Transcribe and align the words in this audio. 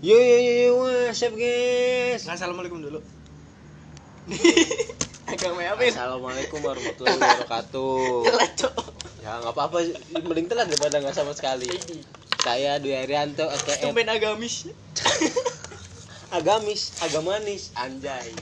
Yo 0.00 0.16
yo 0.16 0.36
yo 0.40 0.52
yo 0.56 0.72
up 1.12 1.34
guys? 1.36 2.24
Assalamualaikum 2.24 2.80
dulu. 2.80 3.04
Agama 5.28 5.60
apa 5.60 5.84
ya? 5.84 5.92
Assalamualaikum 5.92 6.56
warahmatullahi 6.64 7.20
wabarakatuh. 7.20 8.24
Telat, 8.24 8.52
Cok. 8.56 8.74
Ya 9.20 9.36
nggak 9.44 9.52
apa-apa, 9.52 9.84
mending 10.24 10.48
telat 10.48 10.72
daripada 10.72 11.04
nggak 11.04 11.12
sama 11.12 11.36
sekali. 11.36 11.68
Saya 12.40 12.80
Dwi 12.80 12.96
Arianto, 12.96 13.44
AKM 13.44 13.92
Tumben 13.92 14.08
agamis. 14.08 14.72
agamis, 16.40 16.96
agamanis, 17.04 17.76
anjay. 17.76 18.32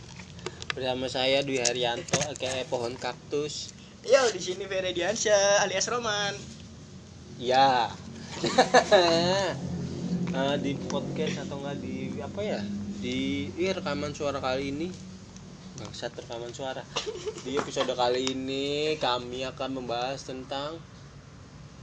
Bersama 0.79 1.11
saya 1.11 1.43
Dwi 1.43 1.59
Haryanto, 1.59 2.23
AKM 2.39 2.71
Pohon 2.71 2.95
Kaktus. 2.95 3.75
Yo, 4.07 4.31
di 4.31 4.39
sini 4.39 4.63
Ferediansyah 4.63 5.67
alias 5.67 5.91
Roman. 5.91 6.39
Ya. 7.43 7.91
Eh, 10.29 10.57
di 10.61 10.77
podcast 10.77 11.49
atau 11.49 11.57
enggak 11.65 11.81
di 11.81 12.21
apa 12.21 12.41
ya? 12.45 12.61
Di 13.01 13.49
iya, 13.57 13.73
rekaman 13.73 14.13
suara 14.13 14.37
kali 14.45 14.77
ini 14.77 14.93
bangsat 15.81 16.13
rekaman 16.21 16.53
suara. 16.53 16.85
Di 17.47 17.57
episode 17.57 17.89
kali 17.97 18.37
ini 18.37 18.99
kami 19.01 19.49
akan 19.49 19.81
membahas 19.81 20.21
tentang 20.29 20.77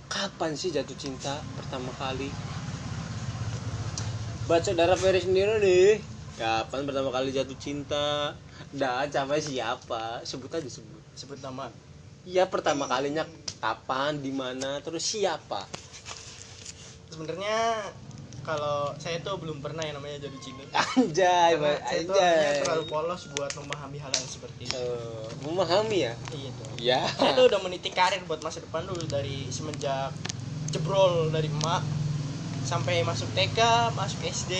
kapan 0.06 0.54
sih 0.54 0.70
jatuh 0.70 0.94
cinta 0.94 1.42
pertama 1.58 1.90
kali. 1.98 2.30
Baca 4.46 4.72
darah 4.78 5.00
Ferry 5.00 5.26
sendiri 5.26 5.58
nih. 5.58 5.92
Kapan 6.38 6.86
pertama 6.86 7.10
kali 7.10 7.34
jatuh 7.34 7.58
cinta? 7.58 8.38
Dan 8.70 9.10
sama 9.10 9.42
siapa? 9.42 10.22
Sebut 10.22 10.54
aja 10.54 10.70
sebut. 10.70 11.02
Sebut 11.18 11.42
nama. 11.42 11.74
Iya 12.30 12.46
pertama 12.46 12.86
kalinya 12.86 13.26
kapan, 13.58 14.22
di 14.22 14.30
mana, 14.30 14.86
terus 14.86 15.02
siapa? 15.02 15.66
Sebenarnya 17.10 17.90
kalau 18.46 18.94
saya 18.96 19.18
tuh 19.20 19.36
belum 19.36 19.58
pernah 19.58 19.82
yang 19.82 19.98
namanya 19.98 20.22
jadi 20.22 20.38
cinta. 20.38 20.62
Anjay, 20.94 21.58
Karena 21.58 21.82
saya 21.82 22.02
tuh 22.02 22.14
anjay. 22.14 22.30
orangnya 22.30 22.62
terlalu 22.62 22.84
polos 22.86 23.22
buat 23.34 23.52
memahami 23.56 23.98
hal 23.98 24.12
yang 24.14 24.28
seperti 24.28 24.62
itu. 24.64 24.78
Eh, 24.78 25.28
memahami 25.42 25.98
ya? 26.00 26.14
Iya 26.30 26.50
tuh. 26.54 26.68
Ya. 26.78 27.02
Saya 27.10 27.32
tuh 27.34 27.46
udah 27.50 27.60
meniti 27.60 27.90
karir 27.90 28.22
buat 28.24 28.40
masa 28.40 28.62
depan 28.62 28.86
dulu 28.86 29.02
dari 29.04 29.50
semenjak 29.50 30.14
jebrol 30.70 31.30
dari 31.30 31.50
emak 31.50 31.82
sampai 32.62 33.02
masuk 33.02 33.30
TK, 33.34 33.60
masuk 33.94 34.22
SD, 34.22 34.54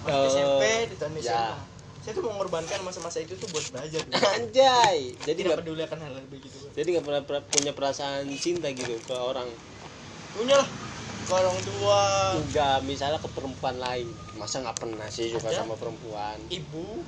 masuk 0.00 0.12
Oh, 0.14 0.28
SMP, 0.28 0.62
di 0.86 0.96
tahun 0.96 1.12
ya. 1.16 1.22
SMA. 1.24 1.56
Saya 1.98 2.12
tuh 2.14 2.24
mengorbankan 2.24 2.80
masa-masa 2.80 3.20
itu 3.20 3.36
tuh 3.36 3.48
buat 3.48 3.64
belajar. 3.68 4.00
dulu. 4.00 4.16
Anjay. 4.16 5.16
Jadi 5.18 5.38
nggak 5.42 5.58
peduli 5.58 5.82
akan 5.82 5.98
hal 5.98 6.12
begitu. 6.26 6.56
jadi 6.72 6.88
nggak 6.90 7.04
pernah 7.04 7.22
pernah 7.22 7.42
punya 7.44 7.72
perasaan 7.72 8.28
cinta 8.36 8.68
gitu 8.68 9.00
ke 9.02 9.12
orang 9.12 9.48
Punya 10.30 10.54
lah 10.54 10.68
ke 11.28 11.34
orang 11.36 11.58
tua, 11.60 12.02
enggak 12.40 12.76
misalnya 12.88 13.20
ke 13.20 13.28
perempuan 13.28 13.76
lain. 13.76 14.08
Masa 14.40 14.64
nggak 14.64 14.80
pernah 14.80 15.04
sih 15.12 15.28
suka 15.28 15.52
Ada. 15.52 15.60
sama 15.60 15.76
perempuan? 15.76 16.40
Ibu, 16.48 17.04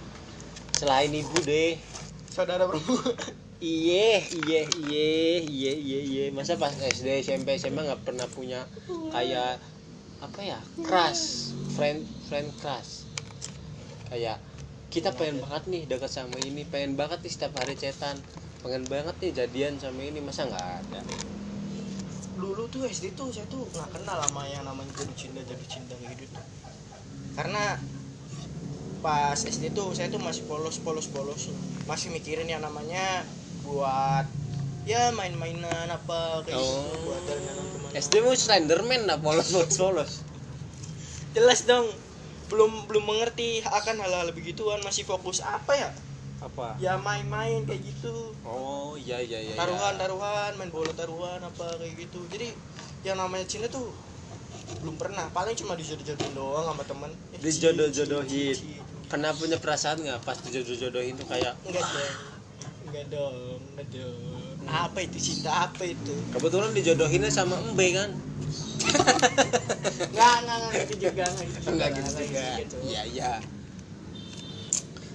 selain 0.77 1.09
ibu 1.09 1.41
deh. 1.41 1.81
Saudara 2.29 2.69
perempuan. 2.69 3.17
iye 3.65 4.21
iye 4.21 4.61
iye 4.69 5.09
iye 5.41 5.73
iye 5.73 6.01
iye. 6.05 6.25
Masa 6.37 6.61
pas 6.61 6.77
SD 6.77 7.25
SMP 7.25 7.57
SMA 7.57 7.81
nggak 7.81 8.05
pernah 8.05 8.29
punya 8.29 8.69
kayak 9.09 9.57
apa 10.21 10.41
ya 10.45 10.61
crush 10.85 11.57
friend 11.73 12.05
friend 12.29 12.53
crush. 12.61 13.09
Kayak 14.13 14.37
kita 14.93 15.17
pengen 15.17 15.41
banget 15.41 15.65
nih 15.73 15.83
dekat 15.89 16.13
sama 16.13 16.37
ini 16.45 16.69
pengen 16.69 16.93
banget 16.93 17.25
nih 17.25 17.33
setiap 17.33 17.57
hari 17.57 17.79
cetan 17.79 18.21
pengen 18.61 18.85
banget 18.91 19.17
nih 19.23 19.33
jadian 19.33 19.79
sama 19.81 20.03
ini 20.03 20.21
masa 20.21 20.45
nggak 20.45 20.67
ada 20.85 21.01
Dulu 22.41 22.62
tuh 22.72 22.88
SD 22.88 23.12
tuh 23.12 23.28
saya 23.28 23.44
tuh 23.52 23.69
nggak 23.69 24.00
kenal 24.00 24.16
sama 24.24 24.48
yang 24.48 24.64
namanya 24.64 24.91
jatuh 24.96 25.16
cinta 25.16 25.41
jatuh 25.44 25.69
cinta 25.69 25.94
kayak 26.00 26.16
gitu 26.16 26.33
tuh. 26.33 26.44
Karena 27.36 27.77
pas 29.00 29.36
SD 29.36 29.72
tuh 29.72 29.96
saya 29.96 30.12
tuh 30.12 30.20
masih 30.20 30.44
polos 30.44 30.77
polos 30.80 31.08
polos 31.08 31.48
masih 31.88 32.12
mikirin 32.12 32.44
yang 32.44 32.61
namanya 32.61 33.24
buat 33.64 34.29
ya 34.84 35.12
main-mainan 35.17 35.89
apa 35.89 36.45
kayak 36.45 36.56
gitu 36.56 36.77
Oh. 36.80 37.08
buat 37.08 37.20
jalan-jalan 37.24 37.64
ke 37.64 37.77
mana 37.80 37.92
SD 37.96 38.14
mau 38.20 38.36
Slenderman 38.36 39.02
lah 39.08 39.17
polos 39.17 39.48
polos 39.52 39.77
polos 39.77 40.12
jelas 41.33 41.64
dong 41.64 41.89
belum 42.52 42.90
belum 42.90 43.05
mengerti 43.06 43.62
akan 43.64 44.02
hal-hal 44.05 44.29
begituan 44.36 44.83
masih 44.84 45.08
fokus 45.08 45.40
apa 45.40 45.73
ya 45.73 45.89
apa? 46.40 46.73
Ya 46.80 46.96
main-main 46.96 47.68
kayak 47.68 47.83
gitu. 47.84 48.33
Oh 48.48 48.96
iya 48.96 49.20
iya 49.20 49.39
iya 49.45 49.55
taruhan 49.61 49.95
taruhan 50.01 50.52
main 50.56 50.73
bola 50.73 50.92
taruhan 50.96 51.40
apa 51.45 51.77
kayak 51.77 52.08
gitu. 52.08 52.24
Jadi 52.33 52.48
yang 53.05 53.20
namanya 53.20 53.45
cinta 53.45 53.68
tuh 53.68 53.92
belum 54.80 54.96
pernah. 54.96 55.29
Paling 55.36 55.52
cuma 55.61 55.77
dijodoh-jodohin 55.77 56.33
doang 56.33 56.64
sama 56.64 56.83
temen. 56.89 57.11
Eh, 57.36 57.39
Dijodoh-jodohin. 57.45 58.56
pernah 59.11 59.34
punya 59.34 59.58
perasaan 59.58 60.00
nggak 60.06 60.23
pas 60.23 60.39
dijodoh-jodohin 60.39 61.18
tuh 61.18 61.27
kayak 61.27 61.58
enggak 61.67 61.83
dong 61.83 62.14
enggak 62.86 63.05
dong 63.11 63.61
enggak 63.74 63.89
dong. 63.90 64.68
Apa 64.70 64.98
itu 65.02 65.18
cinta 65.18 65.50
apa 65.67 65.83
itu? 65.84 66.14
Kebetulan 66.30 66.70
dijodohinnya 66.73 67.29
sama 67.29 67.58
embe 67.61 67.86
kan? 67.90 68.11
Enggak 70.11 70.34
enggak 70.40 70.56
enggak 70.56 70.73
gitu 70.89 70.95
juga 71.11 71.24
enggak 71.27 71.46
gitu. 71.50 71.67
Juga, 71.68 71.86
gitu. 72.00 72.79
Gitu. 72.79 72.79
iya 72.89 73.60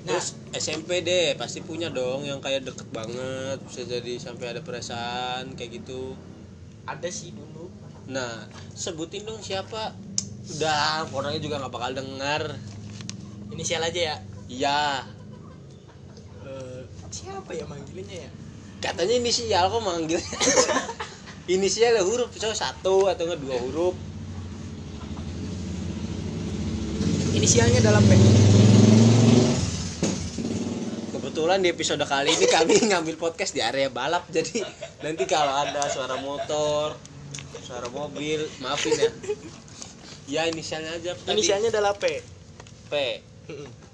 Nah. 0.06 0.22
terus 0.22 0.38
SMP 0.54 1.02
deh 1.02 1.34
pasti 1.34 1.66
punya 1.66 1.90
dong 1.90 2.30
yang 2.30 2.38
kayak 2.38 2.62
deket 2.62 2.86
banget 2.94 3.58
bisa 3.66 3.82
jadi 3.90 4.22
sampai 4.22 4.54
ada 4.54 4.62
perasaan 4.62 5.58
kayak 5.58 5.82
gitu. 5.82 6.14
Ada 6.86 7.10
sih 7.10 7.34
dulu. 7.34 7.74
Nah 8.14 8.46
sebutin 8.78 9.26
dong 9.26 9.42
siapa. 9.42 9.98
Udah 10.46 11.10
orangnya 11.10 11.42
juga 11.42 11.58
nggak 11.58 11.74
bakal 11.74 11.92
dengar 11.98 12.54
inisial 13.50 13.82
aja 13.82 14.14
ya? 14.14 14.16
Iya. 14.46 14.82
Eh, 16.46 16.82
siapa 17.10 17.58
ya 17.58 17.66
manggilinnya 17.66 18.30
ya? 18.30 18.32
Katanya 18.86 19.18
inisial 19.18 19.74
kok 19.74 19.82
manggil. 19.82 20.22
Inisial 21.46 21.94
ada 21.94 22.02
huruf 22.02 22.34
so 22.34 22.50
satu 22.58 23.06
atau 23.06 23.30
enggak 23.30 23.42
dua 23.42 23.58
huruf. 23.62 23.94
Inisialnya 27.38 27.86
dalam 27.86 28.02
P 28.06 28.65
kebetulan 31.36 31.60
di 31.60 31.68
episode 31.68 32.00
kali 32.08 32.32
ini 32.32 32.48
kami 32.48 32.80
ngambil 32.96 33.20
podcast 33.20 33.52
di 33.52 33.60
area 33.60 33.92
balap 33.92 34.24
jadi 34.32 34.64
nanti 35.04 35.28
kalau 35.28 35.52
ada 35.52 35.84
suara 35.92 36.16
motor 36.16 36.96
suara 37.60 37.92
mobil 37.92 38.40
maafin 38.64 38.96
ya. 38.96 39.12
Ya 40.32 40.42
inisialnya 40.48 40.96
aja 40.96 41.12
tadi. 41.12 41.36
inisialnya 41.36 41.76
adalah 41.76 41.92
P. 42.00 42.24
P. 42.88 42.94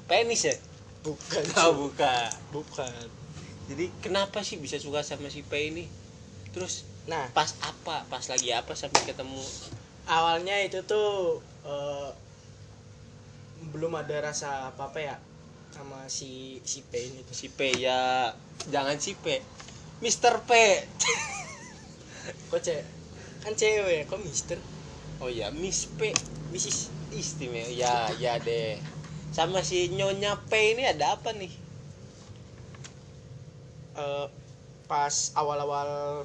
Penis 0.05 0.53
ya? 0.53 0.55
Bukan. 1.01 1.43
Oh, 1.65 1.89
bukan. 1.89 2.29
Bukan. 2.53 3.09
Jadi 3.73 3.89
kenapa 4.05 4.45
sih 4.45 4.61
bisa 4.61 4.77
suka 4.77 5.01
sama 5.01 5.33
si 5.33 5.41
P 5.41 5.73
ini? 5.73 5.89
Terus 6.53 6.85
nah. 7.09 7.25
pas 7.33 7.57
apa? 7.65 8.05
Pas 8.05 8.21
lagi 8.29 8.53
apa 8.53 8.77
sampai 8.77 9.01
ketemu? 9.01 9.41
Awalnya 10.05 10.61
itu 10.61 10.85
tuh 10.85 11.41
eh, 11.65 12.09
belum 13.73 13.97
ada 13.97 14.29
rasa 14.29 14.69
apa 14.69 14.93
apa 14.93 14.99
ya 15.01 15.17
sama 15.71 16.05
si 16.11 16.59
si 16.67 16.83
P 16.85 16.99
ini 16.99 17.23
tuh. 17.25 17.35
Si 17.35 17.47
P 17.49 17.75
ya. 17.79 18.31
Jangan 18.69 18.99
si 19.01 19.17
P. 19.17 19.41
Mister 20.03 20.43
P. 20.45 20.51
Kok 22.51 22.61
cewek 22.61 23.01
kan 23.41 23.57
cewek 23.57 24.05
kok 24.05 24.21
Mister? 24.21 24.61
Oh 25.17 25.25
ya 25.25 25.49
Miss 25.49 25.89
P. 25.97 26.13
Mrs 26.53 26.93
istimewa. 27.09 27.65
Ya 27.73 28.13
ya 28.21 28.37
deh. 28.37 28.77
Sama 29.33 29.65
si 29.65 29.89
Nyonya 29.89 30.37
P 30.45 30.77
ini 30.77 30.85
ada 30.85 31.17
apa 31.17 31.33
nih? 31.33 31.49
Eh, 33.97 34.27
pas 34.85 35.15
awal-awal 35.33 36.23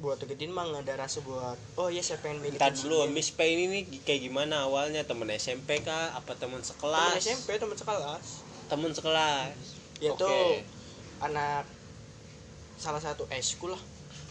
buat 0.00 0.16
deketin 0.16 0.48
mah 0.48 0.64
nggak 0.64 0.88
ada 0.88 1.04
rasa 1.04 1.20
buat 1.20 1.60
oh 1.76 1.92
iya 1.92 2.00
saya 2.00 2.24
pengen 2.24 2.40
milikin 2.40 2.56
Ntar 2.56 2.72
si 2.72 2.88
dulu. 2.88 3.04
Miss 3.12 3.28
P 3.36 3.44
ini 3.44 3.64
nih 3.68 3.82
kayak 4.00 4.20
gimana 4.24 4.64
awalnya? 4.64 5.04
Temen 5.04 5.28
SMP 5.36 5.84
kah? 5.84 6.16
Apa 6.16 6.32
temen 6.40 6.64
temen 6.64 6.64
sekelas 6.64 7.20
SMP 7.20 7.60
temen 7.60 7.76
sekelas. 7.76 8.26
Temen 8.72 8.90
sekelas. 8.96 9.52
Ya 10.00 10.16
tuh 10.16 10.64
anak 11.20 11.68
salah 12.80 12.98
satu 13.04 13.28
eskul 13.28 13.76
lah. 13.76 13.82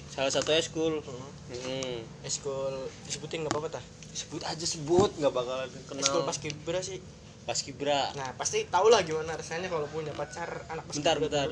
Salah 0.10 0.34
satu 0.34 0.50
school 0.66 1.06
Hmm. 1.06 1.22
hmm. 1.54 2.26
eskul 2.26 2.90
disebutin 3.06 3.46
nggak 3.46 3.54
apa-apa 3.54 3.78
tah? 3.78 3.84
Sebut 4.10 4.42
aja 4.42 4.66
sebut. 4.66 5.14
Nggak 5.22 5.34
bakalan 5.38 5.70
kenal. 5.86 6.02
Eskul 6.02 6.22
pas 6.26 6.38
kibra 6.42 6.82
sih. 6.82 6.98
Pas 7.46 7.62
kibra. 7.62 8.10
Nah 8.18 8.34
pasti 8.42 8.66
tau 8.74 8.90
lah 8.90 9.06
gimana 9.06 9.38
rasanya 9.38 9.70
kalau 9.70 9.86
punya 9.86 10.18
pacar 10.18 10.66
anak 10.74 10.82
pas 10.90 10.98
bentar 10.98 11.22
kibra 11.22 11.30
bentar. 11.30 11.50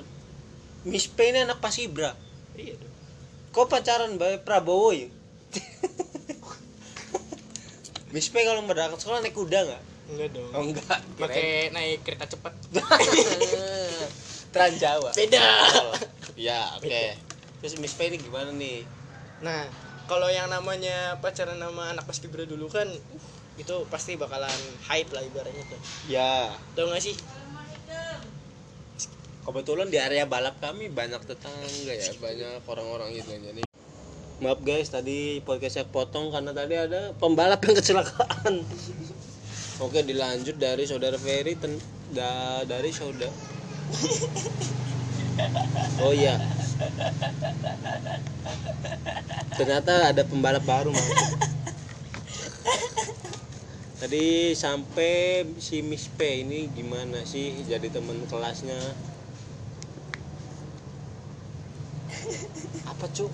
Miss 0.90 1.06
P 1.06 1.22
ini 1.30 1.46
anak 1.46 1.62
pas 1.62 1.78
kibra? 1.78 2.18
Iya 2.58 2.82
dong 2.82 2.97
kok 3.58 3.74
pacaran 3.74 4.22
Mbak 4.22 4.46
Prabowo 4.46 4.94
ya 4.94 5.10
Miss 8.14 8.30
P 8.30 8.38
kalau 8.46 8.62
berangkat 8.70 9.02
sekolah 9.04 9.20
naik 9.20 9.36
kuda 9.36 9.68
nggak? 9.68 9.84
Enggak 10.08 10.30
dong. 10.32 10.52
Oh 10.56 10.64
enggak. 10.64 11.00
Pakai 11.20 11.76
naik 11.76 12.08
kereta 12.08 12.24
cepat. 12.24 12.56
Trans 14.54 14.78
Jawa 14.80 15.12
beda. 15.12 15.44
Oh, 15.84 15.98
ya 16.40 16.72
oke 16.78 17.02
terus 17.60 17.76
Miss 17.82 17.98
P 17.98 18.08
ini 18.08 18.22
gimana 18.22 18.54
nih? 18.54 18.86
Nah 19.42 19.66
kalau 20.06 20.30
yang 20.30 20.48
namanya 20.48 21.18
pacaran 21.20 21.58
sama 21.58 21.92
anak 21.92 22.06
paskibra 22.08 22.46
dulu 22.46 22.72
kan 22.72 22.88
uh, 22.88 23.22
itu 23.58 23.76
pasti 23.90 24.16
bakalan 24.16 24.54
hype 24.88 25.12
lah 25.12 25.26
ibaratnya 25.26 25.66
tuh. 25.68 25.82
Ya 26.08 26.54
tau 26.78 26.88
gak 26.94 27.02
sih 27.02 27.18
kebetulan 29.48 29.88
di 29.88 29.96
area 29.96 30.28
balap 30.28 30.60
kami 30.60 30.92
banyak 30.92 31.24
tetangga 31.24 31.94
ya 31.96 32.12
banyak 32.20 32.60
orang-orang 32.68 33.16
gitu. 33.16 33.32
Jadi 33.32 33.64
maaf 34.44 34.60
guys 34.60 34.92
tadi 34.92 35.40
podcast 35.48 35.80
saya 35.80 35.88
potong 35.88 36.36
karena 36.36 36.52
tadi 36.52 36.76
ada 36.76 37.16
pembalap 37.16 37.64
yang 37.64 37.80
kecelakaan. 37.80 38.68
Oke 39.80 40.04
dilanjut 40.04 40.60
dari 40.60 40.84
saudara 40.84 41.16
Ferry 41.16 41.56
ten, 41.56 41.80
da, 42.12 42.60
dari 42.68 42.92
saudara. 42.92 43.32
Oh 46.04 46.12
iya. 46.12 46.36
Ternyata 49.56 50.12
ada 50.12 50.28
pembalap 50.28 50.68
baru 50.68 50.92
mas. 50.92 51.08
Tadi 53.98 54.54
sampai 54.54 55.48
si 55.58 55.82
Miss 55.82 56.12
P 56.12 56.46
ini 56.46 56.70
gimana 56.76 57.24
sih 57.24 57.64
jadi 57.66 57.90
teman 57.90 58.22
kelasnya 58.30 58.78
apa 62.88 63.06
cuk? 63.12 63.32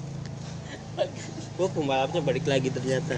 Gue 1.57 1.67
pembalapnya 1.69 2.21
balik 2.21 2.45
lagi 2.45 2.69
ternyata. 2.69 3.17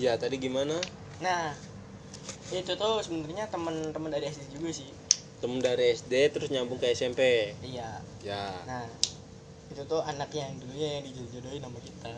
Ya 0.00 0.16
tadi 0.16 0.40
gimana? 0.40 0.80
nah 1.20 1.52
itu 2.48 2.72
tuh 2.80 3.04
sebenarnya 3.04 3.44
teman-teman 3.52 4.08
dari 4.08 4.32
SD 4.32 4.56
juga 4.56 4.72
sih. 4.72 4.88
Temen 5.44 5.60
dari 5.60 5.92
SD 5.92 6.32
terus 6.32 6.48
nyambung 6.48 6.80
ke 6.80 6.88
SMP 6.96 7.52
iya. 7.60 8.00
Ya. 8.24 8.56
Nah 8.64 8.88
itu 9.68 9.84
tuh 9.84 10.00
anak 10.00 10.32
yang 10.32 10.56
dulunya 10.56 10.98
yang 10.98 11.04
dijodohin 11.04 11.60
sama 11.60 11.78
kita. 11.84 12.14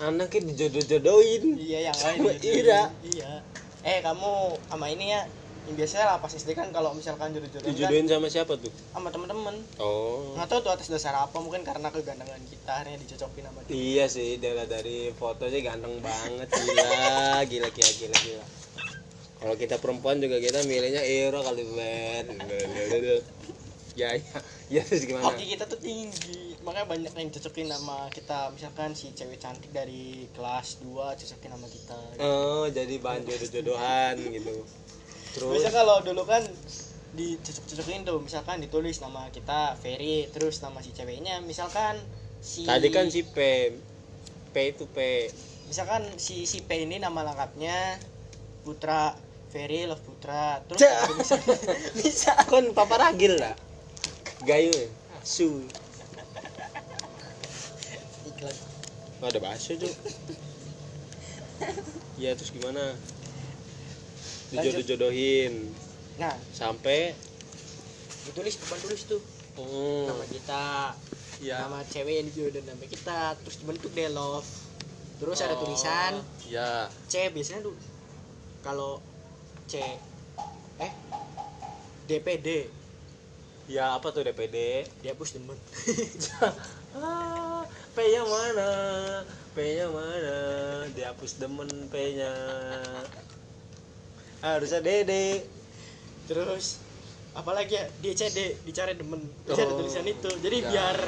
Anaknya 0.00 0.40
dijodoh-jodohin? 0.54 1.58
Iya 1.58 1.78
yang 1.90 1.98
lain 1.98 2.18
Sama. 2.22 2.32
Ira. 2.38 2.82
iya. 3.02 3.30
Eh 3.82 3.98
kamu 3.98 4.56
sama 4.70 4.86
ini 4.86 5.10
ya 5.10 5.26
yang 5.62 5.78
biasanya 5.78 6.04
lah 6.10 6.16
pas 6.18 6.32
SD 6.34 6.58
kan 6.58 6.74
kalau 6.74 6.90
misalkan 6.90 7.30
jodoh-jodohin 7.30 7.70
kan 7.70 7.74
Dijodohin 7.78 8.06
sama 8.10 8.26
siapa 8.26 8.58
tuh? 8.58 8.72
sama 8.90 9.08
temen-temen 9.14 9.56
Oh 9.78 10.34
nggak 10.34 10.48
tahu 10.48 10.60
tuh 10.64 10.72
atas 10.74 10.88
dasar 10.90 11.14
apa 11.14 11.36
mungkin 11.38 11.62
karena 11.62 11.86
kegantengan 11.92 12.40
kita 12.50 12.72
akhirnya 12.82 12.98
dicocokin 12.98 13.44
sama 13.46 13.60
dia 13.68 13.74
Iya 13.76 14.04
sih, 14.10 14.30
dari 14.42 14.64
dari 14.66 14.98
foto 15.14 15.44
sih 15.46 15.60
ganteng 15.62 16.02
banget 16.02 16.48
gila, 16.50 16.90
gila 17.46 17.68
gila 17.70 17.92
gila 17.94 18.16
gila. 18.18 18.46
Kalau 19.42 19.54
kita 19.58 19.76
perempuan 19.78 20.22
juga 20.22 20.38
kita 20.38 20.62
milihnya 20.64 21.02
Iro 21.04 21.42
kali 21.42 21.62
Ben. 21.74 22.26
Ya 23.92 24.16
ya, 24.16 24.24
ya 24.72 24.82
terus 24.88 25.04
gimana? 25.04 25.36
hoki 25.36 25.52
kita 25.52 25.68
tuh 25.68 25.76
tinggi 25.76 26.56
makanya 26.64 26.88
banyak 26.88 27.12
yang 27.12 27.28
cocokin 27.28 27.68
sama 27.68 28.08
kita 28.08 28.48
misalkan 28.48 28.96
si 28.96 29.12
cewek 29.12 29.36
cantik 29.36 29.68
dari 29.68 30.32
kelas 30.32 30.80
2 30.80 31.12
cocokin 31.12 31.50
sama 31.52 31.68
kita 31.68 32.00
Oh, 32.16 32.64
jadi 32.72 32.94
bahan 32.96 33.28
jodoh-jodohan 33.28 34.16
gitu. 34.32 34.64
Terus 35.32 35.52
Biasa 35.58 35.70
kalau 35.72 35.96
dulu 36.04 36.22
kan 36.28 36.44
dicocok-cocokin 37.12 38.08
tuh 38.08 38.18
misalkan 38.24 38.56
ditulis 38.64 39.04
nama 39.04 39.28
kita 39.28 39.76
Ferry 39.76 40.32
terus 40.32 40.64
nama 40.64 40.80
si 40.80 40.96
ceweknya 40.96 41.44
misalkan 41.44 42.00
si 42.40 42.64
tadi 42.64 42.88
kan 42.88 43.12
si 43.12 43.20
P 43.20 43.36
P 44.48 44.56
itu 44.72 44.88
P. 44.88 45.28
misalkan 45.68 46.08
si 46.16 46.48
si 46.48 46.64
P 46.64 46.88
ini 46.88 46.96
nama 46.96 47.20
lengkapnya 47.20 48.00
Putra 48.64 49.12
Ferry 49.52 49.84
Love 49.84 50.00
Putra 50.00 50.64
terus 50.64 50.80
bisa 51.20 51.36
bisa 52.00 52.32
Kan 52.48 52.72
papa 52.72 52.96
ragil 52.96 53.36
lah. 53.36 53.52
Gayu. 54.48 54.72
Su. 55.20 55.68
iklan 58.28 58.56
Oh, 59.22 59.28
ada 59.28 59.38
bakso 59.38 59.76
tuh. 59.76 59.92
Ya 62.16 62.32
terus 62.34 62.50
gimana? 62.50 62.96
Dijodoh-jodohin 64.52 65.72
nah 66.20 66.36
sampai 66.52 67.16
ditulis 68.28 68.60
depan 68.60 68.78
tulis 68.84 69.02
tuh 69.08 69.22
oh, 69.56 70.12
nama 70.12 70.24
kita 70.28 70.92
ya. 71.40 71.64
nama 71.64 71.80
cewek 71.88 72.20
yang 72.20 72.26
dijodohin 72.28 72.68
nama 72.68 72.84
kita 72.84 73.32
terus 73.40 73.56
dibentuk 73.64 73.90
deh 73.96 74.12
love 74.12 74.46
terus 75.16 75.40
ada 75.40 75.56
Oh, 75.56 75.64
tulisan 75.64 76.20
Ya. 76.46 76.92
C 77.08 77.32
biasanya 77.32 77.64
tuh 77.64 77.74
kalau 78.60 79.00
C 79.64 79.80
eh 80.78 80.92
DPD 82.04 82.68
Ya 83.70 83.94
apa 83.96 84.10
tuh 84.10 84.26
DPD? 84.26 84.84
dihapus 85.00 85.38
demen 85.38 85.54
ah, 86.98 87.62
P-nya 87.94 88.22
mana? 88.26 88.70
P-nya 89.54 89.86
mana? 89.88 90.36
Dihapus 90.92 91.38
demen 91.38 91.70
P-nya. 91.88 92.32
Harusnya 94.42 94.80
Dede. 94.80 95.46
terus 96.22 96.78
apalagi 97.32 97.74
ya? 97.74 97.84
DCD 97.98 98.62
dicari 98.62 98.94
demen. 98.94 99.22
Bisa 99.42 99.58
ada 99.60 99.72
Oh, 99.72 99.78
tulisan 99.78 100.04
itu. 100.04 100.30
Jadi 100.38 100.56
ya. 100.60 100.68
biar 100.68 100.98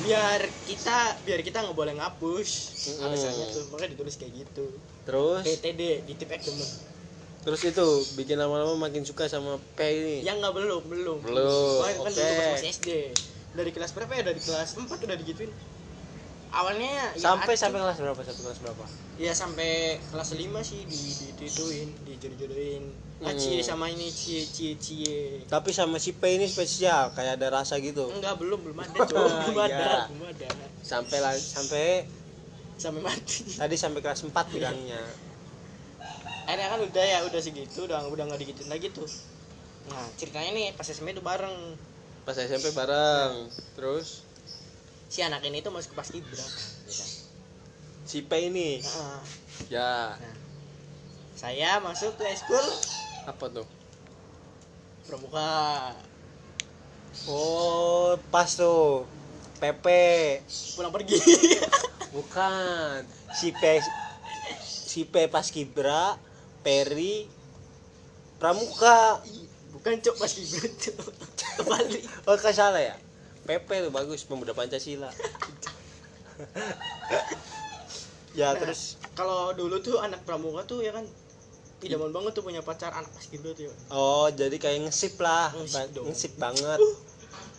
biar 0.00 0.40
kita 0.64 0.96
biar 1.22 1.40
kita 1.42 1.58
nggak 1.60 1.76
boleh 1.76 1.94
ngapus 1.94 2.48
Mm-mm. 2.88 3.04
alasannya 3.04 3.46
tuh. 3.50 3.64
Makanya 3.70 3.90
ditulis 3.94 4.14
kayak 4.16 4.32
gitu. 4.36 4.66
Terus? 5.04 5.42
PTD 5.44 5.82
di 6.04 6.12
tip 6.14 6.30
X 6.30 6.40
demen. 6.46 6.70
Terus 7.38 7.60
itu 7.64 7.86
bikin 8.14 8.36
lama-lama 8.36 8.74
makin 8.78 9.02
suka 9.02 9.26
sama 9.26 9.56
P 9.72 9.80
ini. 9.80 10.16
yang 10.22 10.38
nggak 10.38 10.54
belum 10.54 10.82
belum. 10.84 11.18
Belum, 11.22 11.80
kan 11.80 12.10
dulu 12.10 12.32
masih 12.50 12.70
SD 12.72 12.88
dari 13.52 13.70
kelas 13.70 13.90
berapa 13.92 14.12
ya? 14.12 14.22
Dari 14.22 14.40
kelas 14.40 14.74
4 14.74 14.84
udah 14.88 15.16
digituin 15.16 15.50
awalnya 16.50 16.88
ya 16.88 17.04
sampai 17.18 17.52
acuh. 17.52 17.60
sampai 17.60 17.78
kelas 17.80 17.98
berapa? 17.98 18.20
Sampai 18.22 18.42
kelas 18.44 18.60
berapa? 18.60 18.84
ya 19.18 19.32
sampai 19.32 19.70
kelas 20.04 20.30
5 20.32 20.62
sih 20.62 20.86
di 20.86 20.94
di 21.10 21.26
dituin 21.36 21.90
dijodoh-jodohin 22.06 22.84
ah, 23.18 23.28
Hmm. 23.28 23.34
cie 23.34 23.58
sama 23.60 23.90
ini 23.90 24.06
cie 24.08 24.46
cie 24.46 24.78
cie 24.78 25.42
Tapi 25.44 25.70
sama 25.70 25.98
si 25.98 26.14
P 26.14 26.22
ini 26.30 26.46
spesial, 26.46 27.10
kayak 27.12 27.34
ada 27.34 27.50
rasa 27.52 27.76
gitu. 27.78 28.06
enggak 28.08 28.38
belum 28.38 28.62
belum 28.62 28.78
ada 28.78 28.94
belum 29.42 29.58
ada 29.58 30.06
belum 30.06 30.22
ada 30.24 30.46
Sampai 30.80 31.18
la- 31.18 31.34
sampai 31.34 32.06
sampai 32.76 33.00
mati 33.02 33.42
tadi 33.52 33.74
sampai 33.74 33.98
kelas 33.98 34.22
4 34.22 34.46
bilangnya. 34.48 35.02
akhirnya 36.46 36.68
kan 36.70 36.80
udah 36.80 37.04
ya 37.04 37.18
udah 37.26 37.40
segitu 37.42 37.84
udah 37.84 38.06
udah 38.06 38.24
nggak 38.24 38.40
digituin 38.40 38.70
lagi 38.70 38.88
tuh 38.88 39.04
nah 39.84 40.06
ceritanya 40.14 40.54
nih 40.54 40.66
pas 40.72 40.86
SMA 40.86 41.10
itu 41.10 41.20
bareng 41.20 41.74
Pas 42.22 42.36
SMP 42.36 42.70
bareng. 42.70 43.48
Terus 43.72 44.27
si 45.08 45.20
anak 45.20 45.40
ini 45.42 45.60
tuh 45.60 45.72
masuk 45.72 45.92
ke 45.92 45.96
pas 45.96 46.08
kibra 46.08 46.44
kan? 46.44 46.68
si 48.04 48.18
P 48.20 48.30
ini. 48.44 48.80
Nah, 48.80 49.20
Ya, 49.66 50.14
nah, 50.14 50.36
saya 51.34 51.82
masuk 51.82 52.14
ke 52.14 52.24
school 52.32 52.68
apa 53.24 53.44
tuh? 53.50 53.66
pramuka 55.04 55.92
Oh, 57.26 58.14
pas 58.30 58.48
tuh. 58.48 59.04
PP. 59.58 59.86
pulang 60.78 60.94
pergi 60.94 61.18
Bukan. 62.14 63.02
Si 63.34 63.50
P 63.50 63.82
si 64.62 65.02
P 65.02 65.26
pas 65.26 65.44
Kibra, 65.44 66.14
Peri 66.62 67.26
Pramuka. 68.38 69.18
bukan 69.68 69.98
cok 69.98 70.16
pas 70.16 70.30
kibra 70.30 70.64
cok 70.64 70.96
kembali 71.58 72.00
Oh, 72.24 72.38
kan 72.38 72.54
salah 72.54 72.78
ya? 72.78 72.94
PP 73.48 73.68
tuh 73.80 73.90
bagus 73.90 74.20
pemuda 74.22 74.52
Pancasila. 74.52 75.08
ya, 78.36 78.52
Nah, 78.52 78.60
terus 78.60 78.80
kalau 79.12 79.50
dulu 79.52 79.80
tuh 79.80 79.98
anak 79.98 80.20
pramuka 80.22 80.62
tuh 80.64 80.78
ya 80.78 80.92
kan 80.92 81.02
idaman 81.80 82.10
banget 82.10 82.32
tuh 82.32 82.44
punya 82.44 82.60
pacar 82.60 82.92
anak 82.92 83.08
pas 83.08 83.24
kibra 83.24 83.50
tuh 83.50 83.66
ya. 83.66 83.74
oh, 83.88 84.28
jadi 84.30 84.52
kayak 84.54 84.84
ngesip 84.84 85.16
lah. 85.18 85.48
Ngesip 85.50 85.74
Ba- 85.74 85.90
dong. 85.90 86.06
Ngesip 86.06 86.32
banget. 86.36 86.78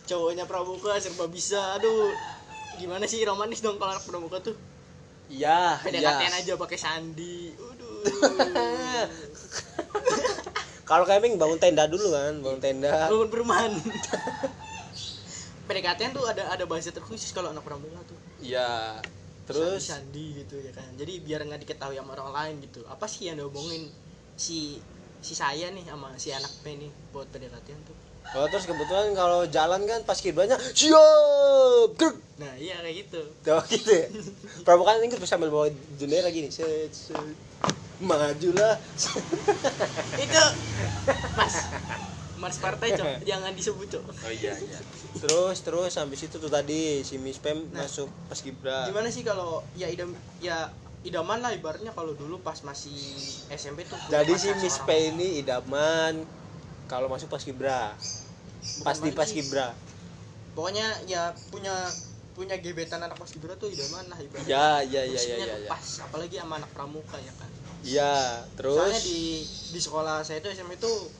cowoknya 0.05 0.43
pramuka 0.43 0.97
serba 0.97 1.25
bisa 1.25 1.77
aduh 1.77 2.09
gimana 2.75 3.05
sih 3.05 3.21
romanis 3.21 3.61
dong 3.61 3.77
kalau 3.77 3.93
anak 3.93 4.01
pramuka 4.03 4.41
tuh 4.41 4.57
Iya, 5.27 5.77
PDKT 5.79 6.01
iya. 6.23 6.33
aja 6.35 6.53
pakai 6.55 6.77
sandi 6.77 7.53
Aduh. 7.53 8.01
Kalau 10.83 11.05
camping 11.05 11.37
bangun 11.37 11.57
tenda 11.57 11.85
dulu 11.85 12.09
kan, 12.09 12.33
bangun 12.39 12.57
tenda. 12.57 13.05
bangun 13.05 13.29
perumahan 13.29 13.69
PDKT 15.69 16.17
tuh 16.17 16.25
ada 16.25 16.49
ada 16.49 16.65
bahasa 16.65 16.89
terkhusus 16.89 17.29
kalau 17.29 17.53
anak 17.53 17.61
pramuka 17.61 18.01
tuh. 18.09 18.17
Iya. 18.41 18.97
Terus? 19.45 19.85
Sandi, 19.85 20.33
sandi 20.33 20.41
gitu 20.41 20.55
ya 20.57 20.73
kan. 20.73 20.89
Jadi 20.97 21.13
biar 21.21 21.45
nggak 21.45 21.61
diketahui 21.61 22.01
sama 22.01 22.17
orang 22.17 22.33
lain 22.33 22.55
gitu. 22.65 22.81
Apa 22.89 23.05
sih 23.05 23.29
yang 23.29 23.37
diomongin 23.37 23.85
si 24.33 24.81
si 25.21 25.33
saya 25.37 25.69
nih 25.69 25.85
sama 25.85 26.17
si 26.17 26.33
anak 26.33 26.49
P 26.65 26.73
nih 26.73 26.89
buat 27.13 27.29
PDKT 27.29 27.67
tuh? 27.85 27.97
Oh 28.29 28.45
terus 28.49 28.69
kebetulan 28.69 29.13
kalau 29.17 29.45
jalan 29.49 29.81
kan 29.89 30.05
pas 30.05 30.17
kibranya 30.21 30.57
siap! 30.77 31.97
Nah 32.37 32.53
iya 32.57 32.77
kayak 32.81 32.95
gitu. 33.05 33.21
Tuh 33.45 33.61
gitu 33.73 33.89
ya. 33.93 34.05
Pramuka 34.65 34.97
kan 34.97 35.05
ikut 35.05 35.21
sambil 35.25 35.53
bawa 35.53 35.69
jendela 35.97 36.29
gini. 36.33 36.49
Set 36.49 36.93
set. 36.93 37.17
Majulah. 37.99 38.77
Itu 40.17 40.43
mas 41.37 41.55
Mars 42.39 42.57
partai 42.63 42.95
cok. 42.95 43.21
Jangan 43.29 43.51
disebut 43.51 43.87
cok. 43.91 44.03
Oh 44.07 44.31
iya 44.31 44.55
iya. 44.55 44.79
Terus 45.19 45.57
terus 45.61 45.93
habis 45.99 46.19
itu 46.23 46.35
tuh 46.39 46.47
tadi 46.47 47.03
si 47.03 47.19
Miss 47.19 47.37
Pem 47.43 47.67
Nah. 47.69 47.83
masuk 47.85 48.07
pas 48.31 48.39
Gibra 48.39 48.87
gimana 48.87 49.11
sih 49.11 49.21
kalau 49.27 49.59
ya 49.75 49.91
idam 49.91 50.15
ya 50.39 50.71
idaman 51.03 51.43
lah 51.43 51.51
ibaratnya 51.51 51.91
kalau 51.91 52.15
dulu 52.15 52.39
pas 52.39 52.55
masih 52.63 52.95
SMP 53.51 53.83
tuh 53.83 53.99
jadi 54.07 54.33
si 54.39 54.49
Miss 54.63 54.79
P 54.79 54.89
ini 55.11 55.43
idaman 55.43 56.23
kalau 56.87 57.11
masuk 57.11 57.27
pas 57.27 57.43
Gibra 57.43 57.93
Bukan 58.79 59.11
pas. 59.15 59.29
Gibra 59.31 59.67
pokoknya 60.55 60.87
ya 61.07 61.31
punya 61.51 61.87
punya 62.35 62.55
gebetan 62.59 63.03
anak 63.03 63.19
pas 63.19 63.27
Gibra 63.27 63.55
tuh 63.59 63.67
idaman 63.67 64.07
lah 64.07 64.19
ibaratnya. 64.19 64.47
Ya 64.47 64.67
ya 64.79 65.01
ya 65.03 65.19
ya 65.19 65.35
ya 65.35 65.55
ya. 65.67 65.69
pas 65.71 65.83
apalagi 66.07 66.39
sama 66.39 66.59
anak 66.63 66.71
pramuka 66.71 67.19
ya 67.19 67.33
kan. 67.35 67.51
Ya 67.83 68.15
terus? 68.55 68.79
soalnya 68.79 69.01
di 69.03 69.43
di 69.75 69.79
sekolah 69.79 70.23
saya 70.23 70.39
tuh 70.39 70.51
SMP 70.51 70.79
tuh 70.79 71.11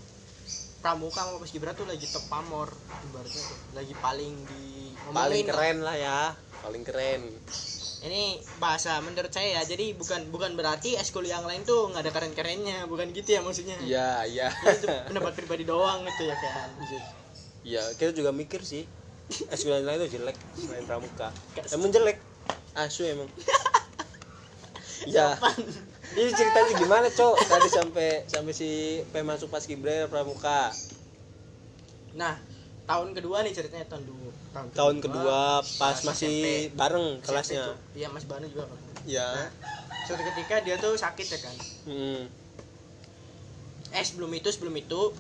pramuka 0.80 1.28
sama 1.28 1.38
pas 1.40 1.52
Gibra 1.52 1.72
tuh 1.76 1.86
lagi 1.88 2.08
top 2.08 2.26
pamor 2.32 2.72
ibaratnya 3.12 3.42
tuh. 3.44 3.58
Lagi 3.76 3.94
paling 4.00 4.34
di 4.48 4.96
paling 5.12 5.46
keren 5.48 5.78
lah 5.84 5.96
ya. 5.96 6.20
Paling 6.64 6.84
keren. 6.88 7.22
Ini 8.00 8.40
bahasa 8.64 8.96
menurut 9.04 9.28
saya 9.28 9.60
ya 9.60 9.62
jadi 9.68 9.92
bukan 9.92 10.32
bukan 10.32 10.56
berarti 10.56 10.96
eskul 10.96 11.28
yang 11.28 11.44
lain 11.44 11.68
tuh 11.68 11.92
nggak 11.92 12.08
ada 12.08 12.12
keren 12.16 12.32
kerennya 12.32 12.88
bukan 12.88 13.12
gitu 13.12 13.36
ya 13.36 13.42
maksudnya. 13.44 13.76
Iya 13.84 14.24
iya. 14.24 14.48
Ya, 14.64 14.72
itu 14.72 14.88
pendapat 14.88 15.36
pribadi 15.36 15.68
doang 15.68 16.08
gitu 16.08 16.32
ya 16.32 16.36
kan 16.40 16.72
iya 17.60 17.84
kita 18.00 18.16
juga 18.16 18.32
mikir 18.32 18.64
sih. 18.64 18.88
Eskul 19.52 19.78
yang 19.78 19.86
lain 19.86 20.00
itu 20.02 20.18
jelek 20.18 20.38
selain 20.58 20.88
pramuka. 20.88 21.30
Emang 21.70 21.92
jelek? 21.92 22.18
Asu 22.74 23.04
emang. 23.06 23.30
Ya 25.08 25.40
ini 26.18 26.30
ceritanya 26.34 26.74
gimana 26.74 27.08
cok? 27.12 27.36
Tadi 27.46 27.68
sampai 27.70 28.10
sampai 28.26 28.54
si 28.56 29.02
P 29.06 29.14
masuk 29.22 29.54
pas 29.54 29.62
Gibra 29.62 30.10
pramuka. 30.10 30.74
Nah 32.18 32.42
tahun 32.90 33.14
kedua 33.14 33.46
nih 33.46 33.54
ceritanya 33.54 33.86
tahun 33.86 34.10
dua 34.10 34.32
tahun 34.74 34.98
kedua. 34.98 35.62
Pas 35.62 35.78
pas 35.78 35.98
masih 36.10 36.70
SMP. 36.74 36.74
bareng 36.74 37.22
kelasnya. 37.22 37.78
iya 37.94 38.10
mas 38.10 38.26
Banu 38.26 38.50
juga 38.50 38.66
kan 38.66 38.78
ya 39.08 39.26
nah 39.32 39.50
suatu 40.10 40.26
ketika 40.34 40.60
dia 40.66 40.76
tuh 40.82 40.98
sakit 40.98 41.28
ya 41.30 41.40
kan? 41.46 41.56
Hmm. 41.86 42.22
eh 43.90 44.04
sebelum 44.06 44.34
itu 44.34 44.50
sebelum 44.50 44.74
itu 44.78 45.14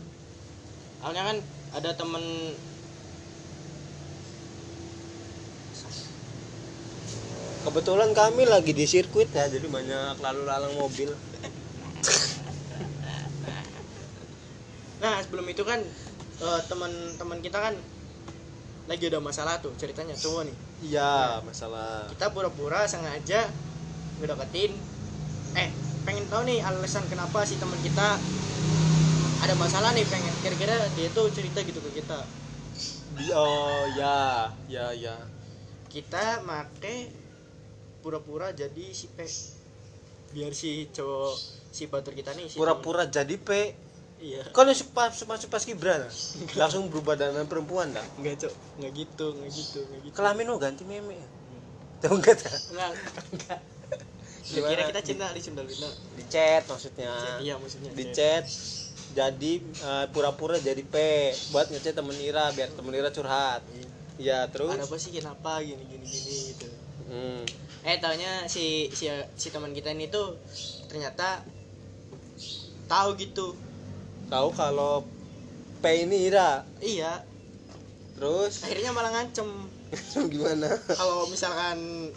awalnya 1.01 1.23
kan 1.29 1.37
ada 1.77 1.93
temen 1.93 2.53
kebetulan 7.67 8.11
kami 8.15 8.47
lagi 8.47 8.71
di 8.71 8.85
sirkuit. 8.87 9.29
Ya 9.35 9.47
jadi 9.51 9.67
banyak 9.67 10.19
lalu 10.23 10.41
lalang 10.47 10.73
mobil. 10.79 11.11
Nah 14.99 15.15
sebelum 15.23 15.47
itu 15.47 15.63
kan 15.63 15.79
eh, 16.43 16.61
teman-teman 16.67 17.39
kita 17.39 17.59
kan 17.59 17.75
lagi 18.89 19.05
ada 19.05 19.21
masalah 19.21 19.61
tuh 19.61 19.71
ceritanya 19.77 20.17
cowok 20.17 20.49
nih. 20.49 20.55
Iya 20.91 21.43
masalah. 21.43 22.09
Kita 22.11 22.31
pura-pura 22.31 22.87
sengaja 22.87 23.47
ngedeketin 24.19 24.75
eh 25.55 25.69
pengen 26.03 26.25
tahu 26.27 26.43
nih 26.47 26.59
alasan 26.61 27.05
kenapa 27.07 27.47
si 27.47 27.55
teman 27.55 27.79
kita 27.79 28.19
ada 29.39 29.55
masalah 29.55 29.95
nih 29.95 30.03
pengen 30.09 30.35
kira-kira 30.43 30.75
dia 30.99 31.07
tuh 31.15 31.31
cerita 31.31 31.63
gitu 31.63 31.79
ke 31.79 32.03
kita. 32.03 32.19
Oh 33.35 33.87
ya 33.95 34.51
ya 34.67 34.91
ya. 34.91 35.15
Kita 35.89 36.43
make 36.45 37.18
pura-pura 37.99 38.51
jadi 38.55 38.85
si 38.95 39.07
P. 39.11 39.23
Biar 40.33 40.53
si 40.55 40.87
cowok 40.93 41.33
si 41.69 41.85
batur 41.85 42.13
kita 42.17 42.33
nih 42.33 42.49
si 42.49 42.55
pura-pura 42.57 43.05
jadi 43.05 43.35
P. 43.35 43.49
Iya. 44.19 44.51
Masuk 44.51 44.91
pas 44.91 45.15
masuk 45.15 45.47
pas 45.47 45.63
Gibra 45.63 45.95
nah. 45.95 46.11
langsung 46.59 46.91
berubah 46.91 47.15
dengan 47.15 47.47
perempuan 47.47 47.95
dah. 47.95 48.03
Enggak 48.19 48.47
cok 48.47 48.53
enggak 48.79 48.91
gitu 48.99 49.25
enggak 49.31 49.51
gitu 49.55 49.79
enggak 49.87 50.01
gitu. 50.03 50.15
Kelamin 50.15 50.45
lo 50.51 50.55
ganti 50.59 50.83
meme. 50.83 51.15
Ya 51.15 51.27
tahu 52.03 52.19
enggak 52.19 52.43
enggak 52.43 52.89
enggak. 53.31 53.59
Kira 54.49 54.83
kita 54.91 55.01
cinta 55.05 55.29
di 55.31 55.41
Sunda 55.45 55.61
Luna 55.61 55.89
di 56.17 56.23
chat 56.25 56.65
maksudnya 56.65 57.37
iya 57.37 57.53
maksudnya 57.61 57.93
di 57.93 58.05
chat 58.09 58.49
jadi 59.13 59.53
eh, 59.61 60.05
pura-pura 60.11 60.59
jadi 60.59 60.83
P. 60.83 60.95
Buat 61.55 61.71
ngechat 61.71 61.95
temen 61.95 62.17
Ira 62.19 62.51
biar 62.53 62.69
temen 62.75 62.93
Ira 62.93 63.09
curhat. 63.09 63.63
Ya 64.19 64.43
terus? 64.51 64.75
Ada 64.75 64.83
apa 64.83 64.97
sih 64.99 65.15
kenapa 65.15 65.63
gini 65.63 65.79
gini 65.87 66.05
gini 66.05 66.35
gitu 66.53 66.67
Hmm. 67.09 67.41
eh 67.79 67.97
taunya 67.97 68.45
si 68.45 68.91
si 68.91 69.07
si 69.33 69.47
teman 69.49 69.71
kita 69.71 69.89
ini 69.89 70.07
tuh 70.07 70.37
ternyata 70.85 71.41
tahu 72.85 73.15
gitu. 73.15 73.55
Tahu 74.27 74.47
kalau 74.51 75.01
P 75.79 76.05
ini 76.05 76.27
Ira. 76.27 76.61
Iya. 76.77 77.23
Terus? 78.13 78.61
Akhirnya 78.61 78.91
malah 78.91 79.09
ngancem. 79.09 79.47
Gimana? 80.33 80.69
Kalau 80.91 81.25
misalkan 81.25 82.11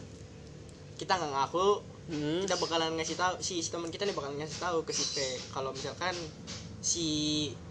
kita 0.99 1.17
nggak 1.17 1.33
ngaku 1.33 1.69
hmm. 2.11 2.41
kita 2.45 2.55
bakalan 2.61 2.93
ngasih 2.95 3.17
tahu 3.17 3.35
si, 3.41 3.59
si 3.59 3.73
teman 3.73 3.89
kita 3.89 4.05
nih 4.05 4.13
bakalan 4.13 4.37
ngasih 4.37 4.61
tahu 4.61 4.85
ke 4.85 4.93
si 4.93 5.05
P. 5.15 5.17
Kalau 5.51 5.73
misalkan 5.73 6.13
si 6.83 7.07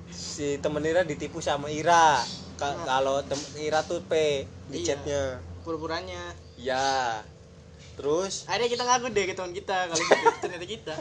si 0.10 0.58
temen 0.58 0.82
Ira 0.82 1.04
ditipu 1.04 1.38
sama 1.38 1.70
Ira. 1.70 2.18
Ka- 2.58 2.74
Nah. 2.74 2.86
kalau 2.88 3.16
Ira 3.58 3.82
tuh 3.84 4.02
P 4.06 4.46
di 4.70 4.82
Iya. 4.82 4.96
chatnya. 4.96 5.24
Pura-puranya 5.62 6.34
ya. 6.62 7.20
Terus? 7.98 8.48
Akhirnya 8.48 8.70
kita 8.72 8.84
ngaku 8.88 9.08
deh 9.12 9.26
ke 9.30 9.34
teman 9.36 9.54
kita 9.54 9.78
kalau 9.92 10.02
gitu 10.02 10.28
ternyata 10.44 10.66
kita. 10.66 10.96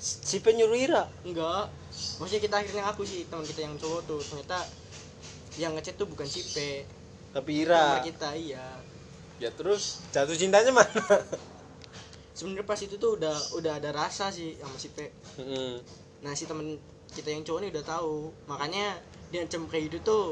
Si 0.00 0.36
P 0.42 0.46
nyuruh 0.56 0.76
Ira? 0.76 1.02
Enggak. 1.22 1.70
Maksudnya 2.18 2.42
kita 2.42 2.54
akhirnya 2.60 2.82
ngaku 2.90 3.02
sih 3.06 3.20
teman 3.28 3.44
kita 3.46 3.60
yang 3.64 3.74
cowok 3.78 4.00
tuh. 4.08 4.20
Ternyata 4.20 4.58
yang 5.60 5.72
ngechat 5.78 5.94
tuh 5.96 6.08
bukan 6.10 6.26
si 6.26 6.42
P. 6.52 6.84
Tapi 7.32 7.50
Ira. 7.64 8.00
Nomor 8.00 8.04
kita 8.04 8.28
iya. 8.34 8.66
Ya 9.38 9.54
terus? 9.54 10.02
Jatuh 10.10 10.34
cintanya 10.34 10.74
mana? 10.74 10.90
Sebenarnya 12.36 12.66
pas 12.66 12.78
itu 12.78 12.98
tuh 12.98 13.18
udah 13.18 13.34
udah 13.58 13.78
ada 13.78 13.90
rasa 13.94 14.30
sih 14.34 14.58
sama 14.58 14.76
si 14.78 14.90
P. 14.90 15.10
Hmm. 15.38 15.82
nah 16.18 16.34
si 16.34 16.50
temen 16.50 16.74
kita 17.14 17.30
yang 17.30 17.46
cowok 17.46 17.60
ini 17.62 17.68
udah 17.70 17.84
tahu. 17.86 18.34
Makanya 18.50 18.98
dia 19.30 19.46
ancam 19.46 19.70
kayak 19.70 19.92
gitu 19.92 19.98
tuh 20.02 20.26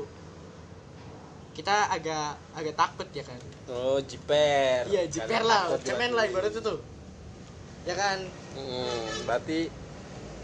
kita 1.56 1.88
agak 1.88 2.36
agak 2.52 2.76
takut 2.76 3.08
ya 3.16 3.24
kan? 3.24 3.40
Oh 3.72 3.96
jiper. 4.04 4.84
Iya 4.92 5.08
jiper 5.08 5.40
lah 5.40 5.72
cemen 5.80 6.12
lah 6.12 6.28
ibaratnya 6.28 6.60
tuh. 6.60 6.84
Ya 7.88 7.96
kan? 7.96 8.20
Hmm, 8.52 9.24
berarti 9.24 9.72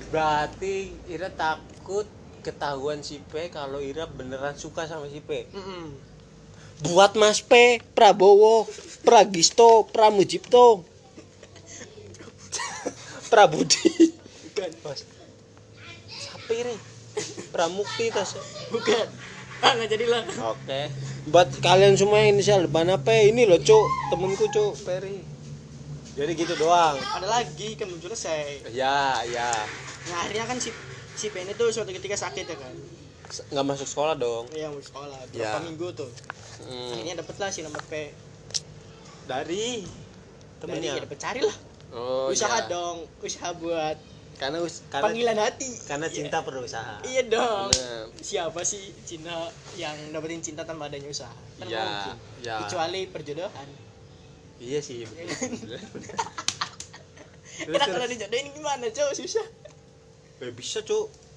berarti 0.09 0.97
Ira 1.13 1.29
takut 1.29 2.09
ketahuan 2.41 3.05
si 3.05 3.21
P 3.29 3.53
kalau 3.53 3.85
Ira 3.85 4.09
beneran 4.09 4.57
suka 4.57 4.89
sama 4.89 5.05
si 5.13 5.21
P? 5.21 5.45
Mm-mm. 5.53 5.93
buat 6.83 7.15
Mas 7.15 7.45
P 7.45 7.79
Prabowo 7.93 8.65
Pragisto 9.05 9.85
Pramujipto. 9.93 10.83
Prabudi. 13.31 14.17
Bukan. 14.49 14.71
Mas 14.81 15.05
siapa 16.09 16.53
ini? 16.57 16.75
Pramukti 17.53 18.09
tas 18.09 18.33
bukan 18.73 19.05
nggak 19.79 19.91
jadi 19.91 20.07
lah. 20.11 20.23
Oke. 20.53 20.81
Buat 21.31 21.49
kalian 21.63 21.95
semua 21.95 22.19
yang 22.19 22.35
inisial 22.35 22.67
depan 22.67 22.91
apa 22.91 23.15
ini 23.15 23.47
loh 23.47 23.63
cuk. 23.63 23.87
Temenku 24.11 24.47
cuk 24.51 24.75
Peri 24.83 25.33
jadi 26.13 26.33
gitu 26.37 26.53
doang. 26.61 27.01
Ada 27.01 27.25
lagi 27.25 27.73
kan 27.73 27.89
belum 27.89 28.03
selesai. 28.05 28.69
Ya 28.77 29.17
ya 29.25 29.49
nah 30.03 30.19
akhirnya 30.27 30.51
kan 30.51 30.59
si 30.59 30.75
si 31.15 31.31
P 31.31 31.47
ini 31.47 31.55
tuh 31.55 31.71
suatu 31.71 31.89
ketika 31.95 32.19
sakit 32.19 32.45
ya 32.45 32.57
kan? 32.59 32.75
Nggak 33.49 33.65
masuk 33.65 33.89
sekolah 33.89 34.15
dong. 34.19 34.45
Yang 34.53 34.77
mau 34.77 34.83
sekolah. 34.83 35.19
Berapa 35.33 35.59
Ya. 35.59 35.65
minggu 35.65 35.89
tuh. 35.97 36.11
Hmm. 36.69 36.93
akhirnya 36.93 37.15
dapet 37.25 37.37
lah 37.41 37.49
si 37.49 37.65
nomor 37.65 37.81
P. 37.89 38.13
Dari 39.25 39.87
temennya 40.61 40.91
temennya? 40.91 40.93
ya 40.99 41.05
dapet 41.07 41.19
cari 41.19 41.41
lah. 41.41 41.57
Oh 41.93 42.29
usaha 42.29 42.57
iya. 42.61 42.69
dong 42.69 43.09
usaha 43.25 43.53
buat 43.57 43.97
karena 44.43 44.59
us- 44.59 44.83
karena 44.91 45.07
panggilan 45.07 45.39
hati 45.39 45.71
karena 45.87 46.07
Iya. 46.07 46.15
cinta 46.19 46.43
perlu 46.43 46.61
usaha 46.61 46.99
Iya 47.01 47.23
dong. 47.25 47.71
Bener. 47.71 48.11
Siapa 48.19 48.61
sih 48.63 48.91
cinta 49.01 49.31
yang 49.73 49.95
dapetin 50.11 50.43
cinta 50.43 50.63
tanpa 50.63 50.91
adanya 50.91 51.07
usaha? 51.07 51.31
Kan 51.57 51.65
Iya, 51.65 51.79
mungkin. 51.81 52.17
iya. 52.43 52.57
Kecuali 52.61 53.01
perjodohan. 53.07 53.69
iya 54.59 54.79
sih 54.79 55.07
Terus, 55.07 55.83
Kita 57.69 57.79
terus. 57.79 57.93
kalau 57.93 58.07
dijodohin 58.09 58.49
gimana, 58.51 58.87
Cok? 58.89 59.11
Susah. 59.13 59.47
Eh, 60.41 60.51
bisa 60.51 60.83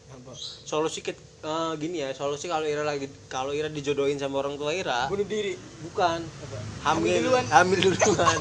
Apa? 0.08 0.34
solusi 0.64 1.02
ke, 1.02 1.14
eh, 1.14 1.72
gini 1.76 2.00
ya 2.00 2.10
solusi 2.12 2.46
kalau 2.46 2.64
Ira 2.64 2.82
lagi 2.82 3.06
kalau 3.28 3.52
Ira 3.52 3.68
dijodohin 3.68 4.16
sama 4.16 4.40
orang 4.40 4.56
tua 4.56 4.72
Ira 4.72 5.06
Bunuh 5.06 5.22
diri. 5.24 5.54
bukan 5.84 6.22
Apa? 6.22 6.58
hamil 6.84 7.22
duluan. 7.22 7.46
hamil 7.46 7.80
duluan 7.84 8.40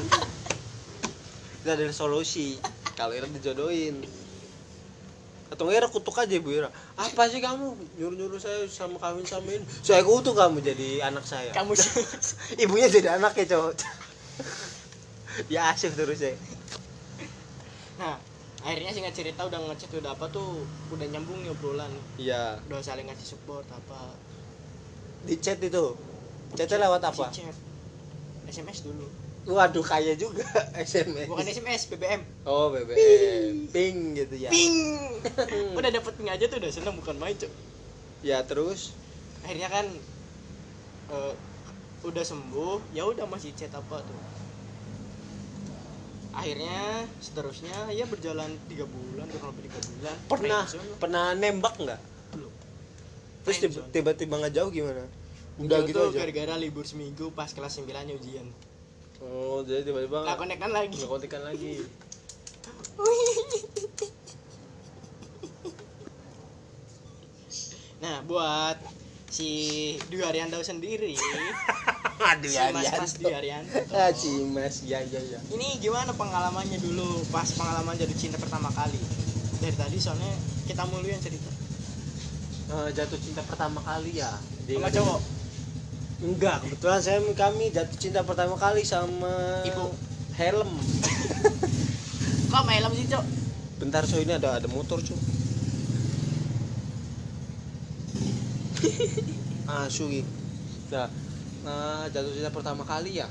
itu 1.59 1.67
adalah 1.67 1.91
solusi 1.91 2.57
kalau 2.93 3.11
Ira 3.11 3.25
dijodohin 3.27 4.01
atau 5.51 5.63
nggak 5.69 5.77
Ira 5.77 5.87
kutuk 5.89 6.17
aja 6.17 6.33
ibu 6.33 6.49
Ira. 6.49 6.69
Apa 6.97 7.29
sih 7.29 7.37
kamu? 7.37 7.77
Nyuruh 8.01 8.17
nyuruh 8.17 8.39
saya 8.41 8.65
sama 8.65 8.97
kawin 8.97 9.25
sama 9.25 9.49
ini. 9.53 9.65
Saya 9.85 10.01
kutuk 10.01 10.33
kamu 10.33 10.61
jadi 10.61 11.05
anak 11.05 11.25
saya. 11.25 11.53
Kamu 11.53 11.77
sih. 11.77 11.91
ibunya 12.65 12.89
jadi 12.89 13.21
anak 13.21 13.37
ya 13.37 13.45
cowok. 13.55 13.73
Ya 15.51 15.67
asif 15.67 15.99
terus 15.99 16.23
ya. 16.23 16.31
Nah, 17.99 18.15
akhirnya 18.63 18.95
singkat 18.95 19.11
cerita 19.11 19.43
udah 19.43 19.67
ngechat 19.67 19.91
udah 19.99 20.15
apa 20.15 20.31
tuh 20.31 20.63
udah 20.95 21.03
nyambung 21.11 21.43
nih 21.43 21.51
obrolan. 21.51 21.91
Iya. 22.15 22.63
Udah 22.71 22.79
saling 22.79 23.03
ngasih 23.11 23.35
support 23.35 23.67
apa. 23.67 24.15
Di 25.27 25.35
chat 25.43 25.59
itu. 25.59 25.91
Chatnya 26.55 26.87
lewat 26.87 27.03
apa? 27.03 27.35
Chat. 27.35 27.51
SMS 28.47 28.87
dulu 28.87 29.24
waduh 29.45 29.85
kaya 29.85 30.17
juga 30.17 30.45
SMS 30.89 31.29
bukan 31.29 31.45
SMS 31.45 31.81
BBM 31.93 32.21
oh 32.49 32.73
BBM 32.73 33.69
ping. 33.69 34.17
Gitu 34.17 34.35
ya. 34.41 34.49
Ping. 34.49 34.77
Udah 35.77 35.89
dapet 35.93 36.13
ping 36.17 36.29
aja 36.31 36.45
tuh 36.49 36.57
udah 36.57 36.71
seneng 36.71 36.95
bukan 36.97 37.15
main 37.19 37.35
cok 37.37 37.51
ya 38.25 38.41
terus? 38.41 38.97
Akhirnya 39.45 39.69
kan 39.69 39.85
eh, 41.13 41.33
udah 42.01 42.23
sembuh 42.25 42.81
ya 42.97 43.05
udah 43.05 43.29
masih 43.29 43.53
chat 43.53 43.69
apa 43.69 44.01
tuh. 44.01 44.21
Akhirnya 46.35 47.05
seterusnya 47.21 47.93
ya 47.93 48.09
berjalan 48.09 48.49
tiga 48.65 48.89
bulan 48.89 49.29
kurang 49.29 49.53
lebih 49.53 49.69
tiga 49.69 49.79
bulan. 49.85 50.15
Pernah 50.25 50.61
pernah 50.97 51.25
nembak 51.37 51.75
nggak? 51.77 52.01
Belum. 52.33 52.53
Terus 53.45 53.57
tiba-tiba 53.93 54.41
nggak 54.41 54.53
jauh 54.57 54.73
gimana? 54.73 55.05
Udah 55.61 55.85
gitu 55.87 55.95
tuh 55.95 56.11
aja. 56.11 56.25
gara-gara 56.25 56.55
libur 56.59 56.83
seminggu 56.83 57.31
pas 57.31 57.47
kelas 57.47 57.79
9 57.79 57.87
nya 57.87 58.11
ujian 58.17 58.43
oh 59.21 59.63
jadi 59.63 59.81
tiba-tiba 59.83 60.23
nggak 60.23 60.37
kontekan 60.37 60.71
lagi. 60.71 60.95
Nggak 60.97 61.11
kontekan 61.11 61.41
lagi. 61.43 61.73
Nah 67.95 68.21
buat 68.21 68.77
si 69.31 69.49
Dwi 70.11 70.21
Arianto 70.21 70.59
sendiri. 70.61 71.15
Aduh 72.21 72.51
si 72.53 72.59
Mas 72.69 72.91
Mas 72.91 73.13
Dwi 73.17 73.33
Arianto. 73.33 73.71
Ah 73.97 74.11
cimas 74.11 74.83
ya 74.83 74.99
ya 75.01 75.19
ya. 75.19 75.39
Ini 75.49 75.79
gimana 75.79 76.11
pengalamannya 76.13 76.77
dulu 76.79 77.23
pas 77.31 77.47
pengalaman 77.55 77.95
jatuh 77.97 78.13
cinta 78.13 78.37
pertama 78.37 78.69
kali? 78.71 78.99
Dari 79.63 79.73
tadi 79.73 79.97
soalnya 79.97 80.29
kita 80.67 80.85
mulu 80.85 81.07
yang 81.07 81.21
cerita. 81.23 81.49
Eh, 82.65 82.89
jatuh 82.93 83.17
cinta 83.17 83.41
pertama 83.45 83.79
kali 83.81 84.19
ya 84.19 84.31
Di- 84.65 84.75
sama 84.75 84.89
cowok 84.89 85.19
enggak 86.23 86.63
kebetulan 86.63 87.01
saya 87.03 87.19
kami 87.35 87.75
jatuh 87.75 87.97
cinta 87.99 88.23
pertama 88.23 88.55
kali 88.55 88.87
sama 88.87 89.63
Ibu. 89.67 89.91
helm. 90.39 90.71
Kok 92.51 92.63
main 92.63 92.79
helm 92.79 92.95
sih 92.95 93.07
cok? 93.11 93.25
Bentar 93.83 94.07
so 94.07 94.15
ini 94.23 94.31
ada 94.31 94.55
ada 94.55 94.67
motor 94.71 95.03
cuy 95.03 95.19
ah 99.71 99.89
sugi 99.89 100.21
nah, 100.93 101.09
nah 101.65 102.05
jatuh 102.07 102.31
cinta 102.31 102.51
pertama 102.53 102.87
kali 102.87 103.19
ya? 103.19 103.27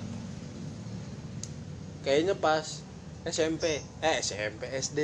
Kayaknya 2.05 2.37
pas 2.37 2.85
SMP 3.25 3.81
eh 4.05 4.17
SMP 4.21 4.69
SD 4.69 5.01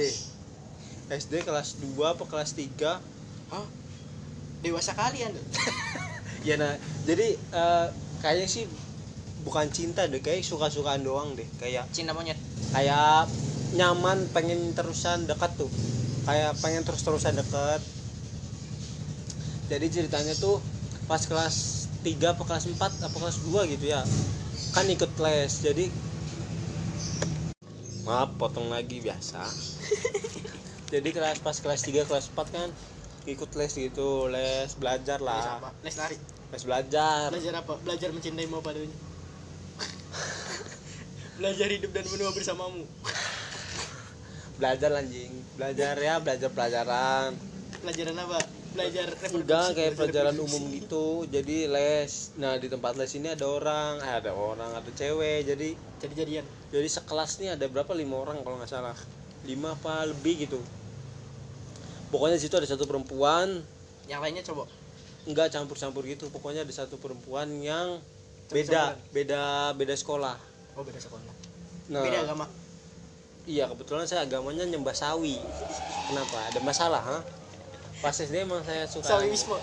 SD 1.09 1.33
kelas 1.49 1.81
2 1.81 1.97
apa 2.05 2.29
kelas 2.29 2.53
3 2.53 2.77
Hah? 3.51 3.67
dewasa 4.61 4.93
kalian 4.93 5.33
tuh 5.33 5.47
ya 6.45 6.57
nah 6.57 6.73
jadi 7.05 7.37
eh, 7.37 7.87
kayaknya 8.25 8.49
sih 8.49 8.65
bukan 9.45 9.73
cinta 9.73 10.05
deh 10.05 10.21
kayak 10.21 10.45
suka-sukaan 10.45 11.01
doang 11.01 11.33
deh 11.33 11.49
kayak 11.57 11.89
cinta 11.93 12.13
monyet. 12.13 12.37
kayak 12.71 13.27
nyaman 13.75 14.29
pengen 14.35 14.77
terusan 14.77 15.25
dekat 15.25 15.55
tuh 15.57 15.71
kayak 16.29 16.53
pengen 16.61 16.85
terus-terusan 16.85 17.39
dekat. 17.39 17.81
Jadi 19.71 19.87
ceritanya 19.89 20.35
tuh 20.37 20.59
pas 21.07 21.23
kelas 21.23 21.87
3 22.03 22.35
apa 22.37 22.43
kelas 22.43 22.67
4 22.71 23.07
apa 23.07 23.17
kelas 23.17 23.39
2 23.47 23.73
gitu 23.73 23.87
ya 23.91 24.03
kan 24.71 24.87
ikut 24.87 25.11
les 25.19 25.53
jadi 25.59 25.91
maaf 28.07 28.35
potong 28.39 28.71
lagi 28.71 28.99
biasa. 29.03 29.43
Jadi 30.93 31.09
kelas 31.15 31.39
pas 31.39 31.55
kelas 31.55 31.87
3 31.87 32.03
kelas 32.03 32.35
4 32.35 32.51
kan 32.51 32.69
ikut 33.29 33.51
les 33.57 33.73
gitu 33.73 34.33
les 34.33 34.71
belajar 34.81 35.21
les 35.21 35.29
lah 35.29 35.61
apa? 35.61 35.71
Les 35.85 35.97
lari? 35.97 36.17
Les 36.51 36.63
belajar. 36.65 37.29
Belajar 37.29 37.55
apa? 37.61 37.75
Belajar 37.85 38.09
mencintaimu 38.17 38.65
padanya 38.65 38.97
belajar 41.41 41.69
hidup 41.73 41.91
dan 41.93 42.05
menua 42.13 42.31
bersamamu. 42.37 42.85
Belajar 44.61 44.93
anjing. 44.93 45.33
Belajar 45.57 45.97
ya 45.97 46.21
belajar 46.21 46.53
pelajaran. 46.53 47.33
Pelajaran 47.81 48.17
apa? 48.21 48.39
Belajar 48.71 49.09
enggak 49.09 49.67
kayak 49.73 49.93
belajar 49.97 49.97
pelajaran 49.97 50.37
umum 50.37 50.63
gitu. 50.69 51.25
Jadi 51.33 51.65
les. 51.65 52.37
Nah 52.37 52.61
di 52.61 52.69
tempat 52.69 52.93
les 53.01 53.09
ini 53.17 53.33
ada 53.33 53.49
orang. 53.49 54.05
Eh, 54.05 54.15
ada 54.21 54.37
orang 54.37 54.69
ada 54.77 54.91
cewek. 54.93 55.49
Jadi 55.49 55.73
jadi 56.01 56.13
jadian. 56.13 56.45
jadi 56.69 56.89
sekelas 56.89 57.41
nih 57.41 57.57
ada 57.57 57.65
berapa? 57.73 57.93
Lima 57.97 58.21
orang 58.21 58.45
kalau 58.45 58.61
nggak 58.61 58.69
salah. 58.69 58.99
Lima 59.49 59.73
apa 59.73 60.05
lebih 60.05 60.45
gitu 60.45 60.61
pokoknya 62.11 62.37
di 62.37 62.43
situ 62.43 62.55
ada 62.59 62.69
satu 62.69 62.85
perempuan. 62.85 63.63
Yang 64.11 64.21
lainnya 64.21 64.45
coba? 64.47 64.67
Enggak 65.25 65.55
campur-campur 65.55 66.03
gitu. 66.07 66.29
Pokoknya 66.29 66.67
ada 66.67 66.75
satu 66.75 66.99
perempuan 66.99 67.49
yang 67.63 68.03
beda 68.51 68.99
beda 69.15 69.73
beda 69.79 69.95
sekolah. 69.95 70.37
Oh 70.75 70.83
beda 70.83 70.99
sekolah. 70.99 71.23
Nah. 71.91 72.03
Beda 72.03 72.27
agama? 72.27 72.47
Iya 73.47 73.71
kebetulan 73.71 74.05
saya 74.05 74.27
agamanya 74.27 74.67
nyembah 74.67 74.95
sawi. 74.95 75.39
Kenapa? 76.11 76.39
Ada 76.51 76.61
masalah 76.61 77.03
ha? 77.03 77.19
pas 78.01 78.17
SD 78.17 78.49
emang 78.49 78.65
saya 78.65 78.89
suka. 78.89 79.07
Sawiisme 79.07 79.57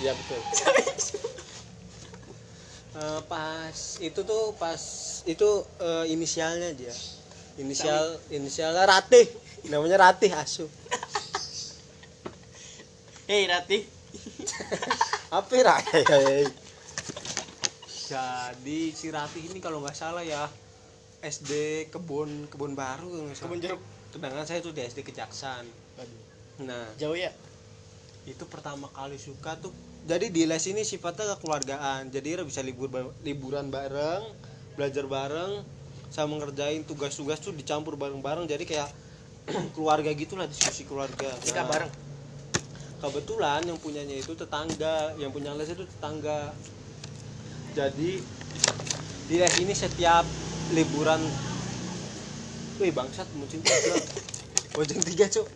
Iya 0.00 0.12
betul. 0.12 0.40
Eh, 2.96 3.20
pas 3.28 3.76
itu 4.00 4.20
tuh 4.24 4.56
pas 4.56 4.80
itu 5.28 5.48
eh, 5.84 6.16
inisialnya 6.16 6.72
dia. 6.72 6.96
Inisial 7.60 8.16
inisialnya 8.32 8.88
Ratih. 8.88 9.28
Namanya 9.68 10.00
Ratih 10.00 10.32
asu. 10.32 10.64
Hei 13.26 13.50
Ratih 13.50 13.82
Apa 15.34 15.50
Ratih? 15.50 16.46
Jadi 18.06 18.80
si 18.94 19.10
Ratih 19.10 19.42
ini 19.50 19.58
kalau 19.58 19.82
nggak 19.82 19.98
salah 19.98 20.22
ya 20.22 20.46
SD 21.20 21.86
kebun 21.90 22.46
kebun 22.46 22.78
baru 22.78 23.10
kalau 23.10 23.24
nggak 23.26 23.36
salah. 23.36 23.50
kebun 23.50 23.60
jeruk. 23.60 23.82
Sedangkan 24.14 24.46
saya 24.46 24.62
tuh 24.62 24.70
di 24.70 24.80
SD 24.86 25.02
Kejaksan. 25.02 25.66
Nah, 26.62 26.86
jauh 26.96 27.18
ya? 27.18 27.34
itu 28.26 28.42
pertama 28.46 28.90
kali 28.90 29.18
suka 29.18 29.54
tuh. 29.58 29.70
Jadi 30.06 30.30
di 30.30 30.46
les 30.46 30.62
ini 30.70 30.82
sifatnya 30.86 31.34
kekeluargaan. 31.38 32.10
Jadi 32.14 32.42
bisa 32.46 32.62
libur 32.62 32.90
liburan 33.26 33.70
bareng 33.70 34.22
belajar 34.78 35.06
bareng 35.06 35.62
sama 36.10 36.38
ngerjain 36.38 36.86
tugas-tugas 36.86 37.42
tuh 37.42 37.50
dicampur 37.54 37.98
bareng-bareng. 37.98 38.46
Jadi 38.46 38.66
kayak 38.66 38.90
keluarga 39.74 40.10
gitulah 40.14 40.46
diskusi 40.46 40.86
keluarga. 40.86 41.26
Nah, 41.26 41.66
bareng 41.66 42.05
kebetulan 43.06 43.62
yang 43.62 43.78
punyanya 43.78 44.18
itu 44.18 44.34
tetangga 44.34 45.14
yang 45.14 45.30
punya 45.30 45.54
les 45.54 45.70
itu 45.70 45.86
tetangga. 45.86 46.50
Jadi 47.78 48.18
di 49.30 49.36
les 49.38 49.54
ini 49.62 49.70
setiap 49.70 50.26
liburan 50.74 51.22
wih 52.82 52.90
bangsat 52.90 53.30
muncul 53.38 53.62
Bojeng 54.74 55.00
tiga 55.06 55.30
cuk. 55.30 55.46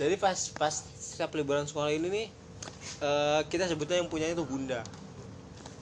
Jadi 0.00 0.14
pas 0.16 0.38
pas 0.54 0.74
setiap 0.96 1.34
liburan 1.34 1.66
sekolah 1.66 1.90
ini 1.90 2.06
nih 2.08 2.26
eh, 3.02 3.40
kita 3.50 3.66
sebutnya 3.66 3.98
yang 3.98 4.08
punya 4.08 4.30
itu 4.30 4.46
bunda. 4.46 4.80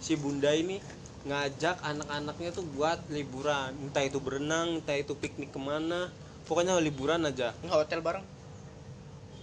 Si 0.02 0.16
bunda 0.18 0.50
ini 0.56 0.82
ngajak 1.22 1.78
anak-anaknya 1.84 2.50
tuh 2.50 2.66
buat 2.74 2.98
liburan. 3.12 3.76
Entah 3.78 4.02
itu 4.02 4.18
berenang 4.18 4.82
entah 4.82 4.98
itu 4.98 5.14
piknik 5.14 5.54
ke 5.54 5.60
mana 5.60 6.10
pokoknya 6.46 6.78
liburan 6.82 7.26
aja. 7.26 7.54
Nggak 7.62 7.78
hotel 7.86 8.00
bareng. 8.02 8.26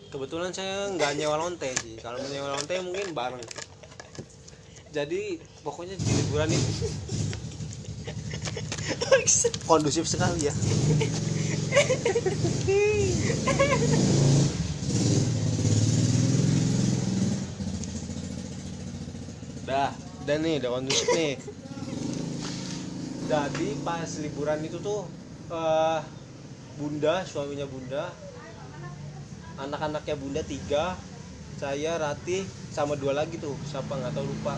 Kebetulan 0.10 0.50
saya 0.50 0.90
nggak 0.90 1.22
nyewa 1.22 1.38
lonte 1.38 1.70
sih. 1.80 2.02
Kalau 2.02 2.18
menyewa 2.18 2.58
lonte 2.58 2.74
mungkin 2.82 3.14
bareng. 3.14 3.44
Jadi 4.90 5.38
pokoknya 5.62 5.94
di 5.94 6.12
liburan 6.26 6.50
ini. 6.50 6.72
Kondusif 9.70 10.10
sekali 10.10 10.50
ya. 10.50 10.54
Dah 19.70 19.94
dan 20.26 20.42
nih 20.42 20.58
udah 20.58 20.72
kondusif 20.74 21.06
nih. 21.14 21.38
Jadi 23.30 23.68
pas 23.86 24.10
liburan 24.26 24.58
itu 24.66 24.82
tuh 24.82 25.06
eh, 25.54 26.02
bunda 26.80 27.28
suaminya 27.28 27.68
bunda. 27.68 28.08
Anak-anaknya 29.60 30.15
bunda 30.15 30.42
tiga. 30.48 30.96
Saya 31.60 32.00
Rati 32.00 32.48
sama 32.72 32.96
dua 32.96 33.12
lagi 33.12 33.36
tuh. 33.36 33.52
Siapa 33.68 33.92
nggak 33.92 34.15
tahu 34.15 34.24
lupa. 34.24 34.56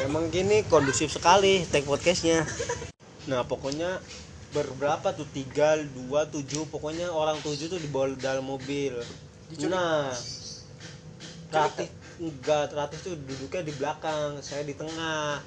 Emang 0.00 0.32
gini 0.32 0.64
kondusif 0.72 1.12
sekali 1.12 1.68
take 1.68 1.84
podcastnya. 1.84 2.48
Nah 3.28 3.44
pokoknya 3.44 4.00
berberapa 4.56 5.12
tuh? 5.12 5.28
Tiga 5.28 5.76
dua 5.92 6.24
tujuh. 6.24 6.64
Pokoknya 6.72 7.12
orang 7.12 7.36
tujuh 7.44 7.68
tuh 7.68 7.76
dibawa 7.76 8.08
dalam 8.16 8.48
mobil. 8.48 8.96
Nah 9.68 10.16
Ratih 11.52 11.92
enggak. 12.16 12.72
Ratih 12.72 12.98
tuh 13.04 13.14
duduknya 13.20 13.60
di 13.68 13.72
belakang 13.76 14.40
saya 14.40 14.64
di 14.64 14.72
tengah. 14.72 15.44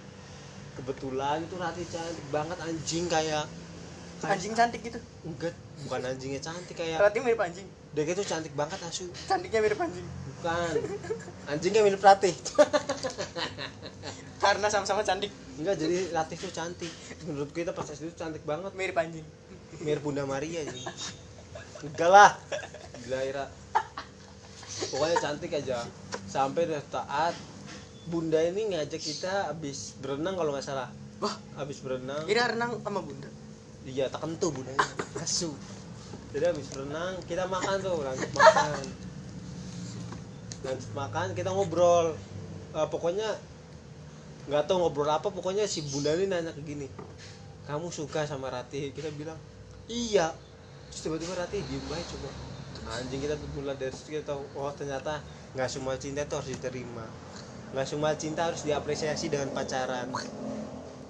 Kebetulan 0.79 1.43
itu 1.43 1.55
Rati 1.59 1.83
cantik 1.85 2.25
banget 2.31 2.57
anjing 2.63 3.05
kayak 3.11 3.43
kayak- 4.19 4.31
anjing 4.35 4.53
cantik 4.55 4.81
gitu? 4.81 4.99
Enggak 5.27 5.53
bukan 5.83 5.99
anjingnya 6.07 6.39
cantik 6.39 6.75
kayak 6.75 6.97
Rati 6.99 7.17
mirip 7.19 7.39
anjing? 7.39 7.67
Dia 7.89 8.03
itu 8.05 8.23
cantik 8.23 8.53
banget 8.53 8.79
asu. 8.85 9.09
Cantiknya 9.27 9.59
mirip 9.59 9.79
anjing? 9.81 10.05
Bukan. 10.05 10.73
Anjingnya 11.49 11.81
mirip 11.83 11.99
Ratih 11.99 12.31
karena 14.43 14.67
sama-sama 14.71 15.03
cantik. 15.03 15.31
Enggak 15.59 15.75
jadi 15.75 16.15
Ratih 16.15 16.37
tuh 16.39 16.51
cantik. 16.53 16.91
Menurut 17.27 17.51
kita 17.51 17.75
pas 17.75 17.83
SD 17.83 18.07
itu 18.07 18.15
cantik 18.15 18.43
banget. 18.47 18.71
Mirip 18.77 18.95
anjing. 18.95 19.25
Mirip 19.83 20.01
Bunda 20.05 20.23
Maria 20.23 20.63
jadi 20.63 20.83
enggak 21.79 22.09
lah. 22.11 22.31
Gila 23.03 23.19
Ira. 23.23 23.45
Pokoknya 24.91 25.17
cantik 25.19 25.51
aja. 25.51 25.83
Sampai 26.29 26.69
udah 26.69 26.83
taat 26.87 27.35
Bunda 28.09 28.41
ini 28.41 28.73
ngajak 28.73 29.01
kita 29.01 29.53
habis 29.53 29.93
berenang 30.01 30.33
kalau 30.33 30.51
nggak 30.51 30.65
salah. 30.65 30.89
Wah. 31.21 31.35
Habis 31.55 31.85
berenang. 31.85 32.25
Ira 32.25 32.49
renang 32.49 32.81
sama 32.81 33.05
bunda? 33.05 33.29
Iya 33.85 34.11
tak 34.11 34.27
kentu 34.27 34.51
bundanya 34.51 34.83
asu 35.17 35.55
jadi 36.29 36.53
habis 36.53 36.69
berenang 36.69 37.17
kita 37.25 37.49
makan 37.49 37.81
tuh 37.81 38.05
lanjut 38.05 38.29
makan. 38.37 38.83
Lanjut 40.61 40.91
makan 40.93 41.27
kita 41.33 41.49
ngobrol. 41.49 42.13
Eh, 42.77 42.87
pokoknya 42.93 43.33
nggak 44.45 44.63
tahu 44.69 44.77
ngobrol 44.81 45.09
apa 45.09 45.29
pokoknya 45.33 45.65
si 45.65 45.85
bunda 45.89 46.13
ini 46.17 46.25
nanya 46.25 46.49
ke 46.49 46.65
gini 46.65 46.89
kamu 47.69 47.93
suka 47.93 48.25
sama 48.25 48.49
Rati 48.49 48.93
kita 48.93 49.09
bilang 49.13 49.37
iya. 49.89 50.33
Terus 50.89 51.01
tiba-tiba 51.05 51.33
Rati 51.37 51.65
diem 51.65 51.85
aja 51.89 52.05
coba. 52.13 52.29
Anjing 52.89 53.21
kita 53.21 53.37
tuh 53.37 53.49
mulai 53.57 53.77
dari 53.77 53.93
situ 53.93 54.17
kita 54.17 54.33
tahu 54.33 54.41
oh 54.57 54.69
ternyata 54.73 55.21
nggak 55.57 55.69
semua 55.69 55.97
cinta 55.97 56.25
itu 56.25 56.33
harus 56.33 56.49
diterima 56.49 57.05
nggak 57.69 57.85
semua 57.85 58.17
cinta 58.17 58.49
harus 58.49 58.61
diapresiasi 58.61 59.29
dengan 59.29 59.49
pacaran 59.49 60.09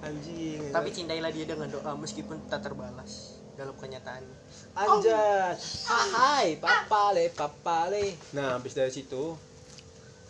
anjing 0.00 0.72
tapi 0.72 0.88
cintailah 0.90 1.32
dia 1.32 1.44
dengan 1.44 1.68
doa 1.68 1.92
meskipun 1.96 2.40
tak 2.46 2.64
terbalas 2.64 3.40
dalam 3.56 3.76
kenyataan 3.76 4.24
Anjas, 4.72 5.84
hai 6.14 6.56
papale 6.56 7.28
papale. 7.34 8.14
Nah, 8.30 8.56
habis 8.56 8.72
dari 8.72 8.88
situ, 8.88 9.34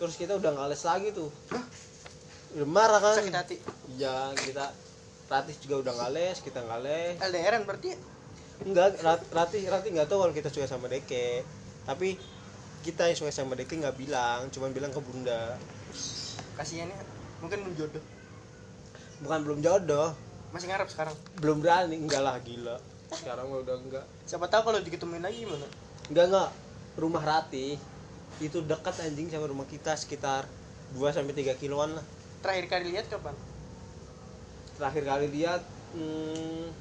terus 0.00 0.16
kita 0.16 0.34
udah 0.34 0.50
nggak 0.50 0.68
les 0.72 0.82
lagi 0.82 1.08
tuh. 1.12 1.28
Udah 2.56 2.66
marah 2.66 2.98
kan? 2.98 3.20
sakit 3.20 3.36
hati 3.36 3.56
Iya, 3.94 4.32
kita 4.34 4.72
Ratih 5.30 5.54
juga 5.62 5.86
udah 5.86 5.92
nggak 5.94 6.12
les, 6.16 6.36
kita 6.42 6.58
nggak 6.58 6.80
les. 6.82 7.14
LDRan 7.22 7.62
berarti 7.62 7.94
ya? 7.94 7.98
Enggak, 8.66 8.98
Rat- 8.98 9.28
Ratih 9.30 9.62
Ratih 9.70 9.90
nggak 9.94 10.08
tahu 10.10 10.26
kalau 10.26 10.34
kita 10.34 10.50
suka 10.50 10.66
sama 10.66 10.90
Deke. 10.90 11.46
Tapi 11.86 12.18
kita 12.82 13.06
yang 13.06 13.14
suka 13.14 13.30
sama 13.30 13.54
Deke 13.54 13.78
nggak 13.78 13.94
bilang, 13.94 14.50
cuman 14.50 14.74
bilang 14.74 14.90
ke 14.90 14.98
Bunda. 14.98 15.54
Kasihannya 16.56 16.96
mungkin 17.40 17.58
belum 17.64 17.76
jodoh 17.76 18.04
Bukan 19.20 19.38
belum 19.44 19.60
jodoh, 19.60 20.16
masih 20.48 20.72
ngarep 20.72 20.88
sekarang 20.88 21.12
belum 21.44 21.60
berani, 21.60 22.00
enggak 22.00 22.24
lah 22.24 22.40
gila. 22.40 22.80
Sekarang 23.12 23.52
udah 23.52 23.76
enggak. 23.76 24.04
siapa 24.24 24.48
tahu 24.48 24.72
kalau 24.72 24.80
diketemuin 24.80 25.20
lagi 25.20 25.44
gimana 25.44 25.68
Enggak 26.08 26.24
enggak. 26.32 26.50
Rumah 26.96 27.22
Ratih 27.22 27.76
itu 28.40 28.58
dekat 28.64 28.96
anjing 29.04 29.28
sama 29.28 29.52
rumah 29.52 29.68
kita 29.68 29.92
sekitar 29.92 30.48
2 30.96 31.04
sampai 31.12 31.36
3 31.36 31.52
kiloan 31.60 31.92
lah. 31.92 32.04
terakhir 32.40 32.72
kali 32.72 32.96
lihat 32.96 33.12
kapan 33.12 33.36
Terakhir 34.80 35.04
kali 35.04 35.26
lihat 35.28 35.60
hmm, 35.92 36.72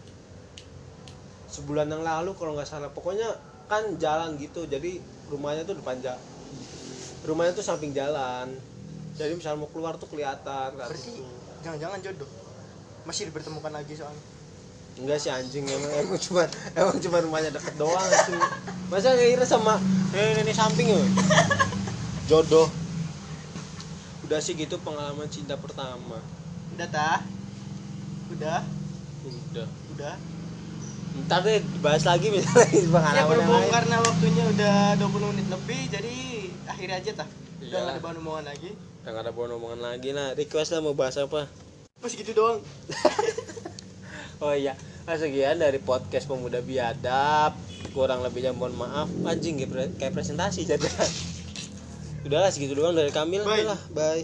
sebulan 1.52 1.92
yang 1.92 2.08
lalu 2.08 2.32
kalau 2.40 2.56
nggak 2.56 2.72
salah. 2.72 2.88
Pokoknya 2.96 3.36
kan 3.68 4.00
jalan 4.00 4.40
gitu. 4.40 4.64
Jadi 4.64 5.04
rumahnya 5.28 5.68
tuh 5.68 5.76
depan 5.76 6.00
ja 6.00 6.16
rumahnya 7.28 7.52
tuh 7.52 7.68
samping 7.68 7.92
jalan. 7.92 8.56
Jadi 9.20 9.36
misal 9.36 9.60
mau 9.60 9.68
keluar 9.68 10.00
tuh 10.00 10.08
kelihatan 10.08 10.80
kayak 10.80 10.88
berarti 10.88 11.12
gitu. 11.12 11.28
jangan-jangan 11.60 12.00
jodoh 12.00 12.30
masih 13.04 13.28
dipertemukan 13.28 13.76
lagi 13.76 13.94
soalnya 14.00 14.24
Enggak 15.00 15.20
sih 15.20 15.32
anjing 15.32 15.64
emang 15.64 15.92
emang 15.96 16.20
cuma 16.20 16.44
emang 16.76 16.98
cuma 17.00 17.18
rumahnya 17.24 17.56
deket 17.56 17.76
doang 17.80 18.04
sih. 18.28 18.36
Masa 18.92 19.16
ngira 19.16 19.48
sama 19.48 19.80
nenek 20.12 20.44
nenek 20.44 20.56
samping 20.56 20.92
ya? 20.92 21.00
Jodoh. 22.28 22.68
Udah 24.28 24.44
sih 24.44 24.60
gitu 24.60 24.76
pengalaman 24.84 25.28
cinta 25.32 25.56
pertama. 25.56 26.20
udah 26.76 26.88
tah 26.96 27.20
udah 28.30 28.62
Udah. 29.26 29.68
udah 29.96 30.16
Ntar 31.26 31.44
deh 31.44 31.60
dibahas 31.60 32.06
lagi 32.06 32.30
misalnya 32.32 32.70
ya 32.72 32.86
pengalaman 32.88 33.18
yang 33.18 33.28
berhubung 33.28 33.68
karena 33.74 33.96
waktunya 34.00 34.44
udah 34.48 34.76
20 34.96 35.32
menit 35.34 35.48
lebih 35.50 35.82
jadi 35.92 36.16
akhirnya 36.70 36.96
aja 37.02 37.12
tah 37.24 37.28
udah 37.60 37.68
Iyalah. 37.68 37.84
gak 37.84 37.94
ada 37.94 38.02
bahan 38.02 38.18
omongan 38.20 38.46
lagi 38.48 38.70
Udah 38.74 39.12
gak 39.12 39.24
ada 39.24 39.32
bahan 39.32 39.52
omongan 39.56 39.80
lagi 39.82 40.10
nah. 40.12 40.28
Request 40.34 40.70
lah 40.72 40.80
mau 40.80 40.96
bahas 40.96 41.16
apa? 41.16 41.42
pas 42.00 42.12
gitu 42.12 42.32
doang 42.32 42.64
Oh 44.40 44.56
iya, 44.56 44.72
nah, 45.04 45.20
sekian 45.20 45.60
dari 45.60 45.84
podcast 45.84 46.24
pemuda 46.24 46.64
biadab. 46.64 47.60
Kurang 47.92 48.24
lebihnya 48.24 48.56
mohon 48.56 48.72
maaf. 48.72 49.12
Anjing 49.28 49.60
kayak, 49.60 49.68
pre- 49.68 49.96
kayak 50.00 50.16
presentasi 50.16 50.64
jadi. 50.64 50.80
Udahlah 52.24 52.48
segitu 52.48 52.72
doang 52.72 52.96
dari 52.96 53.12
kami 53.12 53.44
lah. 53.44 53.48
Bye. 53.52 53.68
Udahlah, 53.68 53.82
bye. 53.92 54.24